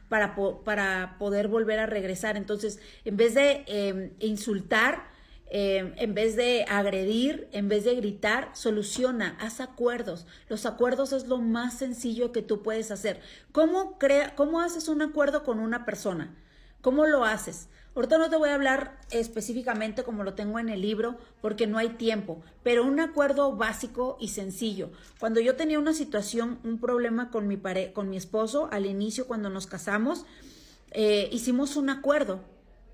para, 0.09 0.35
para 0.65 1.17
poder 1.19 1.49
volver 1.49 1.79
a 1.79 1.87
regresar. 1.87 2.37
Entonces, 2.37 2.81
en 3.05 3.17
vez 3.17 3.35
de 3.35 3.65
em, 3.67 4.11
insultar, 4.19 5.11
eh, 5.51 5.95
en 5.97 6.15
vez 6.15 6.37
de 6.37 6.65
agredir, 6.69 7.49
en 7.53 7.69
vez 7.69 7.85
de 7.85 7.95
gritar, 7.95 8.51
soluciona, 8.55 9.37
haz 9.41 9.61
acuerdos. 9.61 10.27
Los 10.49 10.67
acuerdos 10.67 11.13
es 11.13 11.27
lo 11.27 11.39
más 11.39 11.79
sencillo 11.79 12.33
que 12.33 12.43
tú 12.43 12.63
puedes 12.63 12.91
hacer. 12.91 13.21
¿Cómo, 13.53 13.99
crea, 13.99 14.35
cómo 14.35 14.61
haces 14.61 14.89
un 14.89 15.01
acuerdo 15.01 15.45
con 15.45 15.59
una 15.59 15.87
persona? 15.87 16.35
¿Cómo 16.83 17.07
lo 17.07 17.25
haces? 17.25 17.69
Ahorita 17.95 18.19
no 18.19 18.31
te 18.31 18.37
voy 18.37 18.51
a 18.51 18.55
hablar 18.55 19.01
específicamente 19.11 20.05
como 20.05 20.23
lo 20.23 20.35
tengo 20.35 20.59
en 20.59 20.69
el 20.69 20.83
libro 20.83 21.17
porque 21.41 21.67
no 21.67 21.79
hay 21.79 21.89
tiempo, 21.89 22.41
pero 22.63 22.85
un 22.85 23.01
acuerdo 23.01 23.57
básico 23.57 24.17
y 24.21 24.29
sencillo. 24.29 24.91
Cuando 25.19 25.41
yo 25.41 25.57
tenía 25.57 25.81
una 25.81 25.93
situación, 25.93 26.61
un 26.63 26.79
problema 26.79 27.31
con 27.31 27.49
mi, 27.49 27.57
pare 27.57 27.93
con 27.93 28.09
mi 28.09 28.17
esposo, 28.17 28.69
al 28.71 28.87
inicio 28.87 29.27
cuando 29.27 29.51
nos 29.51 29.67
casamos, 29.67 30.27
eh, 30.93 31.29
hicimos 31.33 31.75
un 31.75 31.91
acuerdo. 31.91 32.41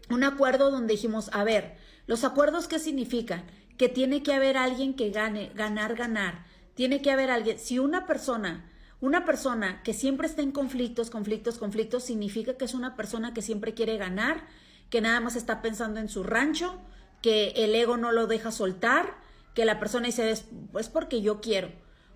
Un 0.09 0.25
acuerdo 0.25 0.71
donde 0.71 0.95
dijimos, 0.95 1.29
a 1.33 1.45
ver, 1.45 1.77
los 2.07 2.25
acuerdos, 2.25 2.69
¿qué 2.69 2.79
significan? 2.79 3.45
Que 3.79 3.89
tiene 3.89 4.23
que 4.23 4.33
haber 4.33 4.57
alguien 4.57 4.95
que 4.95 5.11
gane, 5.11 5.51
ganar, 5.55 5.95
ganar. 5.95 6.45
Tiene 6.75 7.03
que 7.03 7.11
haber 7.11 7.31
alguien. 7.31 7.59
Si 7.59 7.79
una 7.79 8.07
persona, 8.07 8.71
una 9.01 9.25
persona 9.25 9.83
que 9.83 9.95
siempre 9.95 10.27
está 10.27 10.43
en 10.43 10.53
conflictos, 10.53 11.11
conflictos, 11.11 11.59
conflictos, 11.59 12.05
significa 12.05 12.55
que 12.55 12.65
es 12.65 12.75
una 12.75 12.97
persona 12.97 13.33
que 13.35 13.43
siempre 13.43 13.75
quiere 13.75 13.97
ganar, 13.97 14.47
que 14.91 15.01
nada 15.01 15.21
más 15.21 15.37
está 15.37 15.63
pensando 15.63 16.01
en 16.01 16.09
su 16.09 16.23
rancho, 16.23 16.79
que 17.23 17.49
el 17.57 17.75
ego 17.75 17.97
no 17.97 18.13
lo 18.13 18.27
deja 18.27 18.53
soltar, 18.53 19.15
que 19.55 19.65
la 19.65 19.79
persona 19.79 20.07
dice, 20.07 20.31
es 20.31 20.47
pues 20.73 20.89
porque 20.89 21.23
yo 21.23 21.41
quiero. 21.41 21.71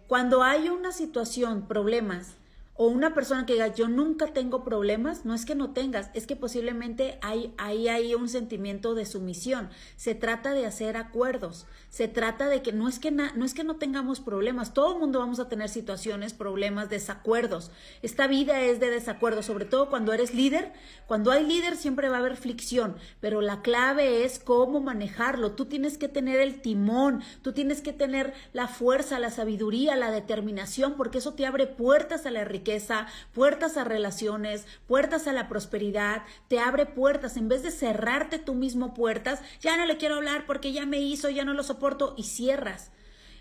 Cuando 0.07 0.43
hay 0.43 0.69
una 0.69 0.93
situación, 0.93 1.69
problemas, 1.69 2.38
o 2.81 2.87
una 2.87 3.13
persona 3.13 3.45
que 3.45 3.55
diga 3.55 3.75
yo 3.75 3.89
nunca 3.89 4.29
tengo 4.29 4.63
problemas, 4.63 5.25
no 5.25 5.35
es 5.35 5.45
que 5.45 5.57
no 5.57 5.73
tengas, 5.73 6.11
es 6.15 6.29
que 6.29 6.37
posiblemente 6.37 7.19
hay, 7.23 7.53
ahí 7.59 7.89
hay 7.89 8.15
un 8.15 8.29
sentimiento 8.29 8.95
de 8.95 9.05
sumisión. 9.05 9.69
Se 9.97 10.15
trata 10.15 10.53
de 10.55 10.65
hacer 10.65 10.97
acuerdos, 10.97 11.67
se 11.91 12.07
trata 12.07 12.49
de 12.49 12.63
que 12.63 12.73
no 12.73 12.87
es 12.89 13.01
que, 13.01 13.11
no, 13.11 13.45
es 13.45 13.53
que 13.53 13.65
no 13.65 13.77
tengamos 13.77 14.21
problemas, 14.21 14.75
todo 14.75 14.93
el 14.93 15.01
mundo 15.01 15.19
vamos 15.19 15.41
a 15.41 15.49
tener 15.49 15.69
situaciones, 15.69 16.35
problemas, 16.35 16.89
desacuerdos. 16.89 17.73
Esta 18.03 18.29
vida 18.29 18.61
es 18.61 18.79
de 18.79 18.91
desacuerdos, 18.91 19.47
sobre 19.47 19.65
todo 19.65 19.91
cuando 19.91 20.13
eres 20.13 20.33
líder. 20.33 20.73
Cuando 21.09 21.33
hay 21.33 21.45
líder 21.45 21.77
siempre 21.77 22.09
va 22.09 22.17
a 22.17 22.21
haber 22.21 22.37
fricción, 22.37 22.95
pero 23.19 23.41
la 23.41 23.61
clave 23.61 24.25
es 24.25 24.39
cómo 24.39 24.79
manejarlo. 24.81 25.53
Tú 25.53 25.65
tienes 25.65 25.99
que 25.99 26.07
tener 26.07 26.39
el 26.39 26.61
timón, 26.61 27.23
tú 27.43 27.53
tienes 27.53 27.81
que 27.81 27.93
tener 27.93 28.35
la 28.53 28.69
fuerza, 28.69 29.19
la 29.19 29.31
sabiduría, 29.31 29.97
la 29.97 30.13
determinación, 30.13 30.95
porque 30.97 31.19
eso 31.19 31.35
te 31.35 31.45
abre 31.45 31.67
puertas 31.67 32.25
a 32.25 32.31
la 32.31 32.45
riqueza 32.45 32.68
puertas 33.33 33.77
a 33.77 33.85
relaciones, 33.85 34.67
puertas 34.87 35.27
a 35.27 35.33
la 35.33 35.49
prosperidad, 35.49 36.23
te 36.49 36.59
abre 36.59 36.87
puertas. 36.87 37.37
En 37.37 37.49
vez 37.49 37.63
de 37.63 37.71
cerrarte 37.71 38.39
tú 38.39 38.55
mismo 38.55 38.95
puertas, 38.95 39.41
ya 39.61 39.77
no 39.77 39.87
le 39.87 39.97
quiero 39.97 40.17
hablar 40.17 40.47
porque 40.47 40.73
ya 40.73 40.87
me 40.87 41.01
hizo, 41.01 41.29
ya 41.29 41.45
no 41.45 41.55
lo 41.55 41.63
soporto 41.63 42.15
y 42.17 42.25
cierras. 42.25 42.91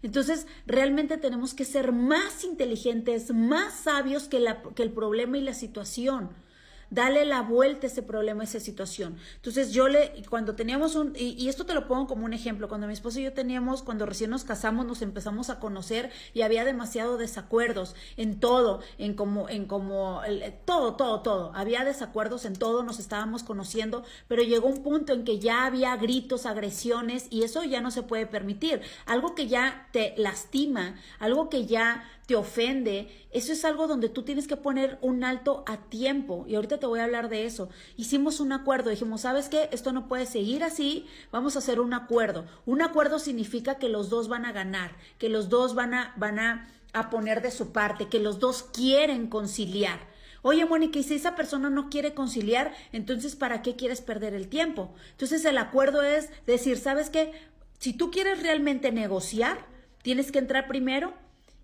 Entonces, 0.04 0.48
realmente 0.66 1.18
tenemos 1.18 1.54
que 1.54 1.66
ser 1.66 1.92
más 1.92 2.44
inteligentes, 2.44 3.34
más 3.34 3.74
sabios 3.74 4.28
que, 4.28 4.46
que 4.76 4.84
el 4.84 4.92
problema 4.92 5.38
y 5.38 5.42
la 5.42 5.54
situación 5.54 6.47
dale 6.90 7.26
la 7.26 7.42
vuelta 7.42 7.88
a 7.88 7.90
ese 7.90 8.04
problema, 8.04 8.42
a 8.42 8.46
esa 8.46 8.60
situación. 8.60 9.18
Entonces 9.36 9.72
yo 9.72 9.88
le, 9.88 10.24
cuando 10.30 10.56
teníamos 10.56 10.96
un, 10.96 11.14
y, 11.16 11.48
esto 11.50 11.66
te 11.66 11.74
lo 11.74 11.88
pongo 11.88 12.08
como 12.08 12.26
un 12.26 12.34
ejemplo, 12.34 12.68
cuando 12.68 12.88
mi 12.88 12.94
esposo 12.94 13.20
y 13.20 13.24
yo 13.24 13.34
teníamos, 13.34 13.84
cuando 13.84 14.06
recién 14.06 14.30
nos 14.30 14.44
casamos, 14.44 14.86
nos 14.86 15.02
empezamos 15.02 15.50
a 15.50 15.60
conocer 15.60 16.12
y 16.34 16.42
había 16.42 16.66
demasiado 16.66 17.18
desacuerdos 17.18 17.96
en 18.16 18.40
todo, 18.40 18.82
en 18.98 19.16
como, 19.16 19.50
en 19.50 19.66
como, 19.66 20.22
todo, 20.66 20.96
todo, 20.96 21.22
todo, 21.22 21.52
había 21.56 21.84
desacuerdos 21.84 22.46
en 22.46 22.54
todo, 22.54 22.84
nos 22.84 23.00
estábamos 23.00 23.44
conociendo, 23.44 24.04
pero 24.28 24.44
llegó 24.44 24.68
un 24.68 24.84
punto 24.84 25.14
en 25.14 25.24
que 25.24 25.40
ya 25.40 25.66
había 25.66 25.96
gritos, 25.98 26.46
agresiones 26.46 27.28
y 27.30 27.44
eso 27.44 27.64
ya 27.64 27.82
no 27.82 27.92
se 27.92 28.04
puede 28.04 28.26
permitir. 28.26 28.82
Algo 29.06 29.36
que 29.36 29.48
ya 29.48 29.88
te 29.92 30.14
lastima, 30.18 30.96
algo 31.20 31.50
que 31.50 31.66
ya 31.66 32.04
te 32.28 32.36
ofende, 32.36 33.08
eso 33.32 33.54
es 33.54 33.64
algo 33.64 33.88
donde 33.88 34.10
tú 34.10 34.24
tienes 34.24 34.48
que 34.48 34.58
poner 34.58 35.00
un 35.02 35.24
alto 35.24 35.64
a 35.66 35.78
tiempo. 35.78 36.44
Y 36.46 36.56
ahorita 36.56 36.78
te 36.78 36.86
voy 36.86 37.00
a 37.00 37.06
hablar 37.06 37.30
de 37.30 37.46
eso. 37.46 37.70
Hicimos 37.96 38.42
un 38.42 38.52
acuerdo, 38.52 38.90
dijimos, 38.90 39.22
¿sabes 39.22 39.48
qué? 39.48 39.70
Esto 39.72 39.94
no 39.94 40.10
puede 40.10 40.26
seguir 40.26 40.66
así, 40.66 41.08
vamos 41.32 41.56
a 41.56 41.60
hacer 41.60 41.80
un 41.80 41.94
acuerdo. 41.94 42.46
Un 42.66 42.82
acuerdo 42.82 43.20
significa 43.20 43.76
que 43.76 43.88
los 43.88 44.10
dos 44.10 44.28
van 44.28 44.46
a 44.46 44.52
ganar, 44.52 44.92
que 45.18 45.30
los 45.30 45.48
dos 45.48 45.74
van 45.74 45.94
a, 45.94 46.14
van 46.18 46.38
a, 46.38 46.68
a 46.92 47.10
poner 47.10 47.42
de 47.42 47.50
su 47.50 47.72
parte, 47.72 48.10
que 48.10 48.20
los 48.20 48.40
dos 48.40 48.62
quieren 48.62 49.28
conciliar. 49.28 50.00
Oye, 50.42 50.66
Mónica, 50.66 51.00
y 51.00 51.04
si 51.04 51.16
esa 51.16 51.34
persona 51.34 51.70
no 51.70 51.90
quiere 51.90 52.14
conciliar, 52.14 52.74
entonces 52.92 53.38
¿para 53.38 53.62
qué 53.62 53.78
quieres 53.78 54.02
perder 54.02 54.34
el 54.34 54.50
tiempo? 54.50 54.94
Entonces 55.12 55.46
el 55.46 55.58
acuerdo 55.58 56.04
es 56.04 56.30
decir, 56.46 56.78
¿sabes 56.78 57.10
qué? 57.10 57.32
Si 57.80 57.94
tú 57.94 58.12
quieres 58.12 58.44
realmente 58.44 58.92
negociar, 58.92 59.66
tienes 60.02 60.32
que 60.34 60.40
entrar 60.40 60.68
primero 60.68 61.14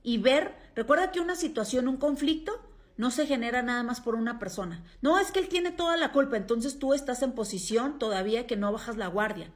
y 0.04 0.18
ver, 0.18 0.56
recuerda 0.76 1.12
que 1.12 1.22
una 1.22 1.36
situación, 1.36 1.88
un 1.88 1.98
conflicto, 1.98 2.62
no 2.98 3.10
se 3.10 3.26
genera 3.26 3.62
nada 3.64 3.84
más 3.84 4.02
por 4.02 4.16
una 4.16 4.38
persona. 4.38 4.84
No 5.02 5.18
es 5.18 5.32
que 5.32 5.40
él 5.40 5.48
tiene 5.48 5.72
toda 5.72 5.98
la 5.98 6.12
culpa, 6.12 6.38
entonces 6.38 6.78
tú 6.78 6.94
estás 6.94 7.24
en 7.24 7.32
posición 7.32 7.98
todavía 7.98 8.46
que 8.46 8.58
no 8.58 8.72
bajas 8.72 8.98
la 8.98 9.08
guardia. 9.08 9.52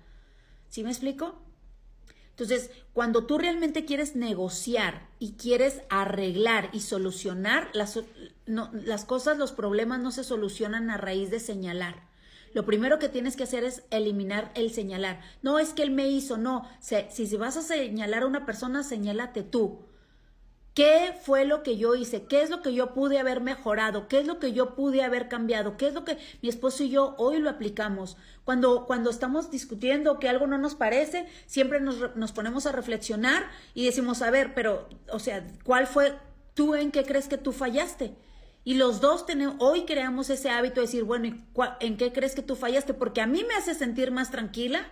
¿Sí 0.69 0.83
me 0.83 0.89
explico? 0.89 1.39
Entonces, 2.29 2.69
cuando 2.93 3.25
tú 3.25 3.39
realmente 3.39 3.83
quieres 3.83 4.15
negociar 4.15 5.09
y 5.17 5.33
quieres 5.33 5.81
arreglar 5.89 6.69
y 6.71 6.81
solucionar, 6.81 7.69
las, 7.73 7.99
las 8.45 9.05
cosas, 9.05 9.39
los 9.39 9.51
problemas 9.51 9.99
no 9.99 10.11
se 10.11 10.23
solucionan 10.23 10.89
a 10.91 10.97
raíz 10.97 11.31
de 11.31 11.39
señalar. 11.39 12.07
Lo 12.53 12.65
primero 12.65 12.99
que 12.99 13.09
tienes 13.09 13.35
que 13.35 13.43
hacer 13.43 13.63
es 13.63 13.83
eliminar 13.89 14.51
el 14.55 14.71
señalar. 14.71 15.21
No 15.41 15.57
es 15.57 15.73
que 15.73 15.81
él 15.81 15.91
me 15.91 16.09
hizo, 16.09 16.37
no. 16.37 16.67
Si, 16.79 16.95
si 17.09 17.37
vas 17.37 17.57
a 17.57 17.61
señalar 17.61 18.23
a 18.23 18.27
una 18.27 18.45
persona, 18.45 18.83
señálate 18.83 19.41
tú. 19.41 19.79
¿Qué 20.77 21.15
fue 21.23 21.43
lo 21.45 21.63
que 21.63 21.75
yo 21.75 21.95
hice? 21.95 22.25
¿Qué 22.25 22.43
es 22.43 22.51
lo 22.51 22.61
que 22.61 22.71
yo 22.71 22.93
pude 22.93 23.17
haber 23.17 23.41
mejorado? 23.41 24.07
¿Qué 24.07 24.19
es 24.19 24.27
lo 24.27 24.37
que 24.37 24.53
yo 24.53 24.75
pude 24.75 25.01
haber 25.01 25.27
cambiado? 25.27 25.75
¿Qué 25.75 25.87
es 25.87 25.95
lo 25.95 26.05
que 26.05 26.19
mi 26.43 26.49
esposo 26.49 26.83
y 26.83 26.91
yo 26.91 27.15
hoy 27.17 27.39
lo 27.39 27.49
aplicamos? 27.49 28.15
Cuando, 28.43 28.85
cuando 28.85 29.09
estamos 29.09 29.49
discutiendo 29.49 30.19
que 30.19 30.29
algo 30.29 30.45
no 30.45 30.59
nos 30.59 30.75
parece, 30.75 31.25
siempre 31.47 31.79
nos, 31.79 32.15
nos 32.15 32.31
ponemos 32.31 32.67
a 32.67 32.73
reflexionar 32.73 33.49
y 33.73 33.85
decimos, 33.85 34.21
a 34.21 34.29
ver, 34.29 34.53
pero, 34.53 34.87
o 35.11 35.17
sea, 35.17 35.47
¿cuál 35.63 35.87
fue 35.87 36.13
tú 36.53 36.75
en 36.75 36.91
qué 36.91 37.05
crees 37.05 37.27
que 37.27 37.39
tú 37.39 37.53
fallaste? 37.53 38.13
Y 38.63 38.75
los 38.75 39.01
dos 39.01 39.25
hoy 39.57 39.85
creamos 39.85 40.29
ese 40.29 40.51
hábito 40.51 40.75
de 40.75 40.85
decir, 40.85 41.05
bueno, 41.05 41.35
¿en 41.79 41.97
qué 41.97 42.13
crees 42.13 42.35
que 42.35 42.43
tú 42.43 42.55
fallaste? 42.55 42.93
Porque 42.93 43.21
a 43.21 43.25
mí 43.25 43.43
me 43.43 43.55
hace 43.55 43.73
sentir 43.73 44.11
más 44.11 44.29
tranquila 44.29 44.85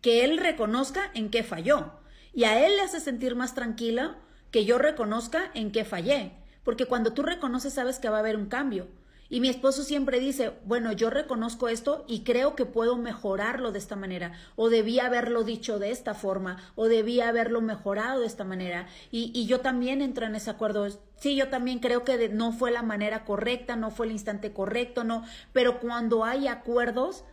que 0.00 0.24
él 0.24 0.38
reconozca 0.38 1.12
en 1.14 1.30
qué 1.30 1.44
falló. 1.44 1.92
Y 2.34 2.42
a 2.42 2.66
él 2.66 2.74
le 2.74 2.82
hace 2.82 2.98
sentir 2.98 3.36
más 3.36 3.54
tranquila 3.54 4.18
que 4.50 4.64
yo 4.64 4.78
reconozca 4.78 5.50
en 5.54 5.72
qué 5.72 5.84
fallé. 5.84 6.32
Porque 6.64 6.86
cuando 6.86 7.12
tú 7.12 7.22
reconoces 7.22 7.74
sabes 7.74 7.98
que 7.98 8.08
va 8.08 8.16
a 8.16 8.20
haber 8.20 8.36
un 8.36 8.46
cambio. 8.46 8.88
Y 9.30 9.40
mi 9.40 9.48
esposo 9.50 9.82
siempre 9.82 10.20
dice, 10.20 10.52
bueno, 10.64 10.92
yo 10.92 11.10
reconozco 11.10 11.68
esto 11.68 12.04
y 12.08 12.24
creo 12.24 12.56
que 12.56 12.64
puedo 12.64 12.96
mejorarlo 12.96 13.72
de 13.72 13.78
esta 13.78 13.94
manera, 13.94 14.32
o 14.56 14.70
debía 14.70 15.04
haberlo 15.04 15.44
dicho 15.44 15.78
de 15.78 15.90
esta 15.90 16.14
forma, 16.14 16.56
o 16.76 16.86
debía 16.86 17.28
haberlo 17.28 17.60
mejorado 17.60 18.20
de 18.20 18.26
esta 18.26 18.44
manera. 18.44 18.86
Y, 19.10 19.30
y 19.34 19.44
yo 19.44 19.60
también 19.60 20.00
entro 20.00 20.24
en 20.24 20.34
ese 20.34 20.48
acuerdo. 20.48 20.88
Sí, 21.16 21.36
yo 21.36 21.48
también 21.48 21.78
creo 21.78 22.04
que 22.04 22.30
no 22.30 22.52
fue 22.52 22.70
la 22.70 22.82
manera 22.82 23.26
correcta, 23.26 23.76
no 23.76 23.90
fue 23.90 24.06
el 24.06 24.12
instante 24.12 24.54
correcto, 24.54 25.04
no, 25.04 25.24
pero 25.52 25.78
cuando 25.78 26.24
hay 26.24 26.48
acuerdos, 26.48 27.24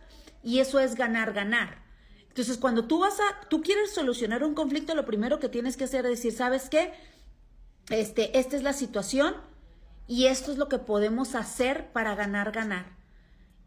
y 0.43 0.60
eso 0.60 0.79
es 0.79 0.95
ganar, 0.95 1.31
ganar. 1.31 1.85
Entonces, 2.36 2.58
cuando 2.58 2.84
tú 2.84 3.00
vas 3.00 3.18
a, 3.22 3.48
tú 3.48 3.62
quieres 3.62 3.94
solucionar 3.94 4.44
un 4.44 4.56
conflicto, 4.56 4.94
lo 4.94 5.06
primero 5.06 5.39
que 5.39 5.48
tienes 5.48 5.77
que 5.77 5.86
hacer 5.86 6.04
es 6.06 6.18
decir, 6.18 6.34
¿sabes 6.34 6.70
qué? 6.70 6.92
Este, 7.89 8.38
esta 8.38 8.58
es 8.58 8.63
la 8.63 8.74
situación 8.74 9.36
y 10.06 10.25
esto 10.25 10.51
es 10.51 10.58
lo 10.58 10.68
que 10.68 10.77
podemos 10.77 11.34
hacer 11.34 11.94
para 11.94 12.13
ganar, 12.13 12.51
ganar. 12.51 12.88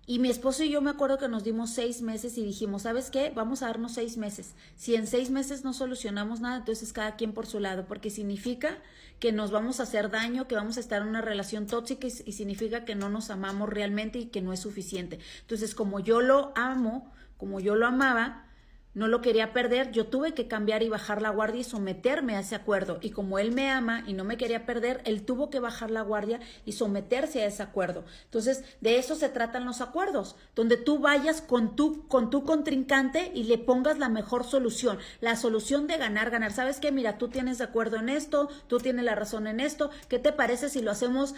Y 0.04 0.18
mi 0.18 0.28
esposo 0.28 0.64
y 0.64 0.68
yo 0.68 0.82
me 0.82 0.90
acuerdo 0.90 1.16
que 1.16 1.28
nos 1.28 1.44
dimos 1.44 1.70
seis 1.70 2.02
meses 2.02 2.36
y 2.36 2.44
dijimos, 2.44 2.82
¿sabes 2.82 3.10
qué? 3.10 3.32
Vamos 3.34 3.62
a 3.62 3.68
darnos 3.68 3.92
seis 3.92 4.18
meses. 4.18 4.52
Si 4.76 4.94
en 4.96 5.06
seis 5.06 5.30
meses 5.30 5.64
no 5.64 5.72
solucionamos 5.72 6.40
nada, 6.40 6.58
entonces 6.58 6.92
cada 6.92 7.16
quien 7.16 7.32
por 7.32 7.46
su 7.46 7.60
lado, 7.60 7.86
porque 7.86 8.10
significa 8.10 8.82
que 9.18 9.32
nos 9.32 9.50
vamos 9.50 9.80
a 9.80 9.84
hacer 9.84 10.10
daño, 10.10 10.46
que 10.46 10.56
vamos 10.56 10.76
a 10.76 10.80
estar 10.80 11.00
en 11.00 11.08
una 11.08 11.22
relación 11.22 11.66
tóxica 11.66 12.06
y, 12.06 12.12
y 12.26 12.32
significa 12.32 12.84
que 12.84 12.94
no 12.94 13.08
nos 13.08 13.30
amamos 13.30 13.70
realmente 13.70 14.18
y 14.18 14.26
que 14.26 14.42
no 14.42 14.52
es 14.52 14.60
suficiente. 14.60 15.20
Entonces, 15.40 15.74
como 15.74 16.00
yo 16.00 16.20
lo 16.20 16.52
amo, 16.54 17.10
como 17.38 17.60
yo 17.60 17.74
lo 17.74 17.86
amaba, 17.86 18.47
no 18.94 19.06
lo 19.06 19.20
quería 19.20 19.52
perder, 19.52 19.92
yo 19.92 20.06
tuve 20.06 20.34
que 20.34 20.48
cambiar 20.48 20.82
y 20.82 20.88
bajar 20.88 21.22
la 21.22 21.30
guardia 21.30 21.60
y 21.60 21.64
someterme 21.64 22.34
a 22.34 22.40
ese 22.40 22.54
acuerdo. 22.54 22.98
Y 23.00 23.10
como 23.10 23.38
él 23.38 23.52
me 23.52 23.70
ama 23.70 24.02
y 24.06 24.12
no 24.12 24.24
me 24.24 24.36
quería 24.36 24.66
perder, 24.66 25.02
él 25.04 25.24
tuvo 25.24 25.50
que 25.50 25.60
bajar 25.60 25.90
la 25.90 26.02
guardia 26.02 26.40
y 26.64 26.72
someterse 26.72 27.42
a 27.42 27.46
ese 27.46 27.62
acuerdo. 27.62 28.04
Entonces, 28.24 28.64
de 28.80 28.98
eso 28.98 29.14
se 29.14 29.28
tratan 29.28 29.64
los 29.64 29.80
acuerdos, 29.80 30.36
donde 30.54 30.76
tú 30.76 30.98
vayas 30.98 31.40
con 31.40 31.76
tu, 31.76 32.08
con 32.08 32.30
tu 32.30 32.44
contrincante 32.44 33.30
y 33.34 33.44
le 33.44 33.58
pongas 33.58 33.98
la 33.98 34.08
mejor 34.08 34.44
solución, 34.44 34.98
la 35.20 35.36
solución 35.36 35.86
de 35.86 35.98
ganar, 35.98 36.30
ganar. 36.30 36.52
¿Sabes 36.52 36.80
qué? 36.80 36.90
Mira, 36.90 37.18
tú 37.18 37.28
tienes 37.28 37.58
de 37.58 37.64
acuerdo 37.64 37.98
en 37.98 38.08
esto, 38.08 38.48
tú 38.66 38.78
tienes 38.78 39.04
la 39.04 39.14
razón 39.14 39.46
en 39.46 39.60
esto. 39.60 39.90
¿Qué 40.08 40.18
te 40.18 40.32
parece 40.32 40.68
si 40.70 40.82
lo 40.82 40.90
hacemos 40.90 41.34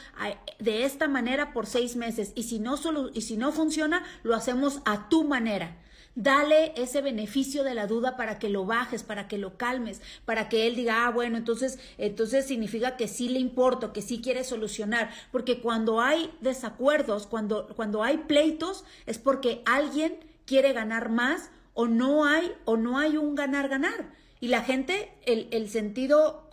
de 0.58 0.84
esta 0.84 1.08
manera 1.08 1.52
por 1.52 1.66
seis 1.66 1.96
meses? 1.96 2.32
Y 2.34 2.44
si 2.44 2.58
no, 2.58 2.76
y 3.12 3.22
si 3.22 3.36
no 3.36 3.52
funciona, 3.52 4.04
lo 4.22 4.34
hacemos 4.34 4.80
a 4.84 5.08
tu 5.08 5.24
manera. 5.24 5.76
Dale 6.22 6.74
ese 6.76 7.00
beneficio 7.00 7.64
de 7.64 7.72
la 7.72 7.86
duda 7.86 8.14
para 8.18 8.38
que 8.38 8.50
lo 8.50 8.66
bajes, 8.66 9.02
para 9.02 9.26
que 9.26 9.38
lo 9.38 9.56
calmes, 9.56 10.02
para 10.26 10.50
que 10.50 10.66
él 10.66 10.76
diga, 10.76 11.06
ah, 11.06 11.10
bueno, 11.10 11.38
entonces, 11.38 11.78
entonces 11.96 12.44
significa 12.44 12.98
que 12.98 13.08
sí 13.08 13.30
le 13.30 13.38
importo, 13.38 13.94
que 13.94 14.02
sí 14.02 14.20
quiere 14.20 14.44
solucionar. 14.44 15.08
Porque 15.32 15.62
cuando 15.62 16.02
hay 16.02 16.30
desacuerdos, 16.42 17.26
cuando, 17.26 17.68
cuando 17.74 18.02
hay 18.02 18.18
pleitos, 18.18 18.84
es 19.06 19.16
porque 19.16 19.62
alguien 19.64 20.18
quiere 20.44 20.74
ganar 20.74 21.08
más 21.08 21.50
o 21.72 21.86
no 21.88 22.26
hay, 22.26 22.52
o 22.66 22.76
no 22.76 22.98
hay 22.98 23.16
un 23.16 23.34
ganar-ganar. 23.34 24.12
Y 24.40 24.48
la 24.48 24.60
gente, 24.60 25.14
el, 25.24 25.48
el 25.52 25.70
sentido, 25.70 26.50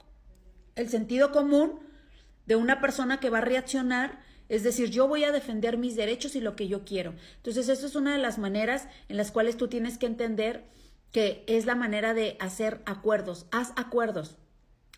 el 0.75 0.87
sentido 0.87 1.33
común 1.33 1.81
de 2.45 2.55
una 2.55 2.79
persona 2.79 3.19
que 3.19 3.29
va 3.29 3.39
a 3.39 3.41
reaccionar 3.41 4.21
es 4.49 4.63
decir, 4.63 4.89
yo 4.89 5.07
voy 5.07 5.23
a 5.23 5.31
defender 5.31 5.77
mis 5.77 5.95
derechos 5.95 6.35
y 6.35 6.41
lo 6.41 6.55
que 6.55 6.67
yo 6.67 6.85
quiero. 6.85 7.13
Entonces, 7.37 7.69
eso 7.69 7.85
es 7.85 7.95
una 7.95 8.13
de 8.13 8.21
las 8.21 8.37
maneras 8.37 8.87
en 9.09 9.17
las 9.17 9.31
cuales 9.31 9.57
tú 9.57 9.67
tienes 9.67 9.97
que 9.97 10.05
entender 10.05 10.65
que 11.11 11.43
es 11.47 11.65
la 11.65 11.75
manera 11.75 12.13
de 12.13 12.37
hacer 12.39 12.81
acuerdos. 12.85 13.45
Haz 13.51 13.73
acuerdos. 13.75 14.37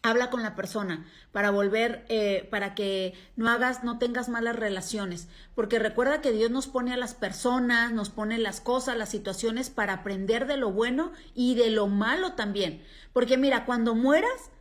Habla 0.02 0.30
con 0.30 0.44
la 0.44 0.56
persona 0.56 1.06
para 1.34 1.52
volver, 1.52 2.06
eh, 2.08 2.48
para 2.50 2.74
que 2.74 3.16
no 3.36 3.50
hagas, 3.50 3.84
no 3.84 4.00
tengas 4.00 4.30
malas 4.30 4.56
relaciones. 4.56 5.28
Porque 5.56 5.78
recuerda 5.78 6.22
que 6.22 6.32
Dios 6.32 6.52
nos 6.52 6.68
pone 6.68 6.94
a 6.94 6.98
las 6.98 7.16
personas, 7.16 7.92
nos 7.92 8.10
pone 8.10 8.38
las 8.38 8.62
cosas, 8.62 8.98
las 8.98 9.10
situaciones 9.10 9.70
para 9.70 9.94
aprender 9.94 10.48
de 10.48 10.56
lo 10.56 10.72
bueno 10.72 11.12
y 11.36 11.56
de 11.56 11.70
lo 11.70 11.88
malo 11.88 12.34
también. 12.34 12.82
Porque 13.12 13.38
mira, 13.38 13.66
cuando 13.66 13.94
mueras, 13.94 14.52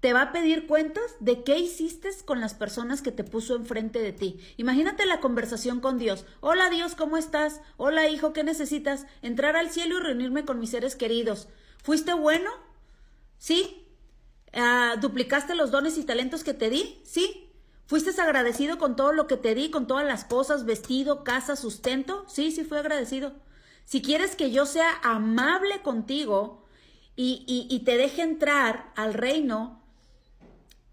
te 0.00 0.14
va 0.14 0.22
a 0.22 0.32
pedir 0.32 0.66
cuentas 0.66 1.04
de 1.20 1.44
qué 1.44 1.58
hiciste 1.58 2.08
con 2.24 2.40
las 2.40 2.54
personas 2.54 3.02
que 3.02 3.12
te 3.12 3.22
puso 3.22 3.54
enfrente 3.54 4.00
de 4.00 4.12
ti. 4.12 4.40
Imagínate 4.56 5.04
la 5.04 5.20
conversación 5.20 5.80
con 5.80 5.98
Dios. 5.98 6.24
Hola 6.40 6.70
Dios, 6.70 6.94
¿cómo 6.94 7.18
estás? 7.18 7.60
Hola 7.76 8.08
hijo, 8.08 8.32
¿qué 8.32 8.42
necesitas? 8.42 9.06
Entrar 9.20 9.56
al 9.56 9.70
cielo 9.70 9.98
y 9.98 10.00
reunirme 10.00 10.46
con 10.46 10.58
mis 10.58 10.70
seres 10.70 10.96
queridos. 10.96 11.48
¿Fuiste 11.82 12.14
bueno? 12.14 12.50
Sí. 13.38 13.86
Ah, 14.54 14.96
¿Duplicaste 15.00 15.54
los 15.54 15.70
dones 15.70 15.98
y 15.98 16.04
talentos 16.04 16.44
que 16.44 16.54
te 16.54 16.70
di? 16.70 17.00
Sí. 17.04 17.50
¿Fuiste 17.86 18.18
agradecido 18.20 18.78
con 18.78 18.96
todo 18.96 19.12
lo 19.12 19.26
que 19.26 19.36
te 19.36 19.54
di, 19.54 19.70
con 19.70 19.86
todas 19.86 20.06
las 20.06 20.24
cosas, 20.24 20.64
vestido, 20.64 21.24
casa, 21.24 21.56
sustento? 21.56 22.24
Sí, 22.28 22.52
sí 22.52 22.64
fui 22.64 22.78
agradecido. 22.78 23.34
Si 23.84 24.00
quieres 24.00 24.36
que 24.36 24.50
yo 24.50 24.64
sea 24.64 25.00
amable 25.02 25.82
contigo 25.82 26.64
y, 27.16 27.44
y 27.68 27.80
te 27.80 27.96
deje 27.96 28.22
entrar 28.22 28.92
al 28.94 29.12
reino, 29.12 29.79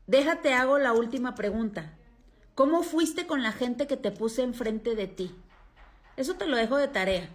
Déjate 0.07 0.53
hago 0.53 0.79
la 0.79 0.93
última 0.93 1.35
pregunta. 1.35 1.93
¿Cómo 2.55 2.81
fuiste 2.81 3.27
con 3.27 3.43
la 3.43 3.51
gente 3.51 3.87
que 3.87 3.97
te 3.97 4.11
puse 4.11 4.41
enfrente 4.41 4.95
de 4.95 5.07
ti? 5.07 5.35
Eso 6.15 6.35
te 6.35 6.47
lo 6.47 6.57
dejo 6.57 6.77
de 6.77 6.87
tarea. 6.87 7.29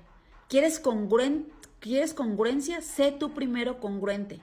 ¿Quieres, 0.49 0.83
¿Quieres 1.81 2.15
congruencia? 2.15 2.81
Sé 2.81 3.13
tú 3.13 3.35
primero 3.35 3.79
congruente 3.79 4.41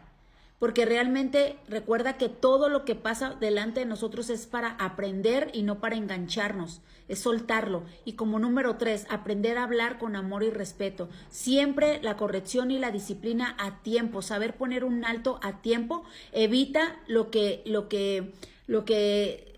porque 0.59 0.85
realmente 0.85 1.57
recuerda 1.67 2.17
que 2.17 2.29
todo 2.29 2.69
lo 2.69 2.85
que 2.85 2.95
pasa 2.95 3.35
delante 3.39 3.79
de 3.79 3.85
nosotros 3.85 4.29
es 4.29 4.45
para 4.45 4.71
aprender 4.71 5.49
y 5.53 5.63
no 5.63 5.79
para 5.79 5.95
engancharnos, 5.95 6.81
es 7.07 7.19
soltarlo. 7.19 7.83
Y 8.05 8.13
como 8.13 8.39
número 8.39 8.75
tres, 8.75 9.07
aprender 9.09 9.57
a 9.57 9.63
hablar 9.63 9.97
con 9.97 10.15
amor 10.15 10.43
y 10.43 10.49
respeto. 10.49 11.09
Siempre 11.29 12.01
la 12.03 12.17
corrección 12.17 12.71
y 12.71 12.77
la 12.77 12.91
disciplina 12.91 13.55
a 13.57 13.81
tiempo, 13.81 14.21
saber 14.21 14.55
poner 14.55 14.83
un 14.83 15.05
alto 15.05 15.39
a 15.41 15.61
tiempo, 15.61 16.03
evita 16.33 16.99
lo 17.07 17.31
que, 17.31 17.63
lo 17.65 17.87
que, 17.87 18.33
lo 18.67 18.83
que 18.83 19.48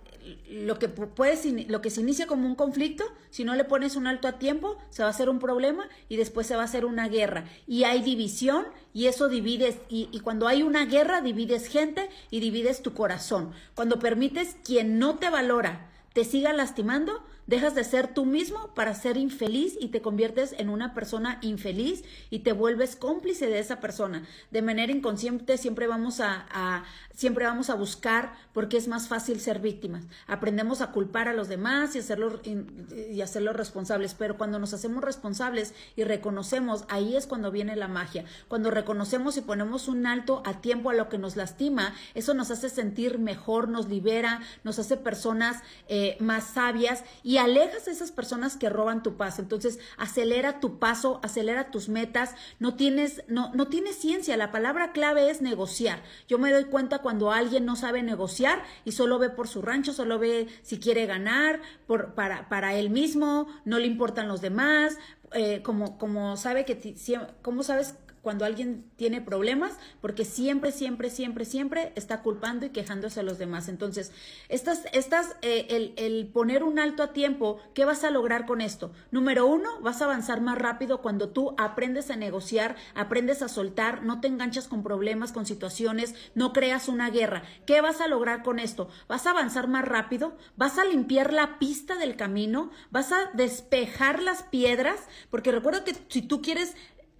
lo 0.50 0.80
que 0.80 0.88
puede, 0.88 1.66
lo 1.68 1.82
que 1.82 1.90
se 1.90 2.02
inicia 2.02 2.28
como 2.28 2.48
un 2.48 2.56
conflicto, 2.56 3.04
si 3.30 3.44
no 3.44 3.56
le 3.56 3.64
pones 3.64 3.96
un 3.96 4.08
alto 4.08 4.28
a 4.28 4.40
tiempo, 4.40 4.78
se 4.90 5.02
va 5.04 5.08
a 5.08 5.12
hacer 5.12 5.30
un 5.30 5.40
problema 5.40 5.88
y 6.10 6.18
después 6.18 6.48
se 6.48 6.56
va 6.56 6.62
a 6.62 6.66
hacer 6.66 6.86
una 6.86 7.08
guerra. 7.08 7.46
Y 7.68 7.84
hay 7.84 8.02
división 8.02 8.66
y 8.94 9.08
eso 9.08 9.30
divides, 9.30 9.78
y, 9.90 10.10
y 10.12 10.20
cuando 10.20 10.48
hay 10.48 10.64
una 10.64 10.86
guerra 10.86 11.22
divides 11.22 11.68
gente 11.68 12.10
y 12.30 12.40
divides 12.40 12.82
tu 12.82 12.94
corazón. 12.94 13.52
Cuando 13.76 14.00
permites 14.00 14.58
quien 14.64 15.00
no 15.00 15.18
te 15.18 15.30
valora 15.30 15.88
te 16.14 16.26
siga 16.26 16.54
lastimando, 16.54 17.24
dejas 17.52 17.76
de 17.76 17.84
ser 17.84 18.08
tú 18.08 18.26
mismo 18.26 18.74
para 18.76 18.96
ser 18.96 19.18
infeliz 19.18 19.76
y 19.78 19.90
te 19.90 20.02
conviertes 20.02 20.56
en 20.58 20.70
una 20.70 20.94
persona 20.94 21.38
infeliz 21.42 22.06
y 22.30 22.40
te 22.40 22.54
vuelves 22.54 22.96
cómplice 22.96 23.48
de 23.48 23.60
esa 23.60 23.82
persona. 23.82 24.24
De 24.52 24.62
manera 24.62 24.94
inconsciente 24.94 25.58
siempre 25.58 25.86
vamos 25.86 26.22
a, 26.22 26.86
siempre 27.14 27.44
vamos 27.44 27.70
a 27.70 27.76
buscar 27.76 28.34
porque 28.54 28.78
es 28.78 28.88
más 28.88 29.10
fácil 29.10 29.42
ser 29.42 29.60
víctimas. 29.60 30.06
Aprendemos 30.28 30.80
a 30.80 30.94
culpar 30.94 31.28
a 31.28 31.34
los 31.34 31.50
demás 31.50 31.94
y 31.98 32.00
hacerlos 32.00 32.40
y 32.46 33.20
hacerlos 33.20 33.58
responsables, 33.58 34.14
pero 34.14 34.38
cuando 34.38 34.58
nos 34.58 34.74
hacemos 34.74 35.04
responsables 35.04 35.74
y 35.98 36.06
reconocemos, 36.06 36.86
ahí 36.88 37.18
es 37.18 37.28
cuando 37.28 37.52
viene 37.52 37.76
la 37.76 37.90
magia. 37.90 38.24
Cuando 38.48 38.72
reconocemos 38.72 39.36
y 39.36 39.42
ponemos 39.42 39.90
un 39.90 40.08
alto 40.08 40.42
a 40.46 40.62
tiempo 40.62 40.90
a 40.90 40.94
lo 40.94 41.10
que 41.10 41.18
nos 41.18 41.36
lastima, 41.36 41.94
eso 42.14 42.34
nos 42.34 42.50
hace 42.50 42.70
sentir 42.70 43.20
mejor, 43.20 43.68
nos 43.68 43.90
libera, 43.90 44.40
nos 44.64 44.80
hace 44.80 44.96
personas 44.96 45.62
eh, 45.90 46.16
más 46.22 46.46
sabias 46.46 47.04
y 47.24 47.41
alejas 47.42 47.88
a 47.88 47.92
esas 47.92 48.12
personas 48.12 48.56
que 48.56 48.70
roban 48.70 49.04
tu 49.04 49.18
paz. 49.18 49.40
Entonces, 49.40 49.80
acelera 49.98 50.60
tu 50.60 50.80
paso, 50.80 51.20
acelera 51.24 51.72
tus 51.72 51.90
metas. 51.90 52.36
No 52.60 52.76
tienes, 52.76 53.24
no, 53.28 53.52
no 53.54 53.68
tienes 53.68 53.98
ciencia. 53.98 54.38
La 54.38 54.52
palabra 54.52 54.92
clave 54.94 55.30
es 55.30 55.42
negociar. 55.42 56.02
Yo 56.28 56.38
me 56.38 56.52
doy 56.52 56.66
cuenta 56.66 57.00
cuando 57.00 57.32
alguien 57.32 57.66
no 57.66 57.76
sabe 57.76 58.04
negociar 58.04 58.64
y 58.86 58.94
solo 58.94 59.20
ve 59.20 59.30
por 59.30 59.48
su 59.48 59.62
rancho, 59.62 59.94
solo 59.94 60.20
ve 60.20 60.48
si 60.62 60.80
quiere 60.80 61.06
ganar 61.06 61.62
por, 61.88 62.14
para, 62.14 62.48
para 62.50 62.76
él 62.76 62.90
mismo, 62.90 63.48
no 63.66 63.80
le 63.80 63.88
importan 63.88 64.28
los 64.28 64.42
demás. 64.42 64.98
Eh, 65.34 65.62
como, 65.64 65.98
como 65.98 66.36
sabe 66.36 66.66
que, 66.66 66.96
¿cómo 67.42 67.64
sabes 67.64 67.96
cuando 68.22 68.46
alguien 68.46 68.86
tiene 68.96 69.22
problemas, 69.22 69.74
porque 70.00 70.26
siempre, 70.26 70.72
siempre, 70.72 71.10
siempre, 71.10 71.46
siempre 71.46 71.92
está 71.96 72.22
culpando 72.22 72.66
y 72.66 72.70
quejándose 72.70 73.20
a 73.20 73.24
los 73.24 73.38
demás. 73.38 73.68
Entonces, 73.68 74.12
estas, 74.50 74.84
estas, 74.94 75.36
eh, 75.42 75.68
el, 75.70 75.94
el 75.98 76.28
poner 76.28 76.64
un 76.64 76.80
alto 76.80 77.04
a 77.04 77.14
tiempo, 77.14 77.60
¿qué 77.74 77.86
vas 77.86 78.04
a 78.04 78.12
lograr 78.12 78.46
con 78.46 78.62
esto? 78.62 78.92
Número 79.12 79.46
uno, 79.46 79.82
vas 79.82 80.02
a 80.02 80.06
avanzar 80.06 80.42
más 80.42 80.58
rápido 80.58 81.02
cuando 81.02 81.30
tú 81.30 81.56
aprendes 81.58 82.12
a 82.12 82.16
negociar, 82.16 82.76
aprendes 82.96 83.42
a 83.42 83.50
soltar, 83.50 84.04
no 84.04 84.22
te 84.22 84.28
enganchas 84.28 84.68
con 84.68 84.84
problemas, 84.84 85.32
con 85.32 85.46
situaciones, 85.46 86.16
no 86.36 86.54
creas 86.54 86.88
una 86.88 87.10
guerra. 87.10 87.44
¿Qué 87.66 87.82
vas 87.82 88.02
a 88.02 88.08
lograr 88.08 88.44
con 88.44 88.60
esto? 88.60 88.90
Vas 89.08 89.26
a 89.26 89.32
avanzar 89.32 89.68
más 89.68 89.86
rápido, 89.86 90.38
vas 90.56 90.78
a 90.78 90.86
limpiar 90.86 91.34
la 91.34 91.60
pista 91.60 91.96
del 91.96 92.16
camino, 92.16 92.72
vas 92.92 93.12
a 93.12 93.32
despejar 93.34 94.22
las 94.22 94.44
piedras, 94.44 95.00
porque 95.30 95.52
recuerda 95.52 95.84
que 95.84 95.96
si 96.10 96.22
tú 96.22 96.42
quieres, 96.42 96.76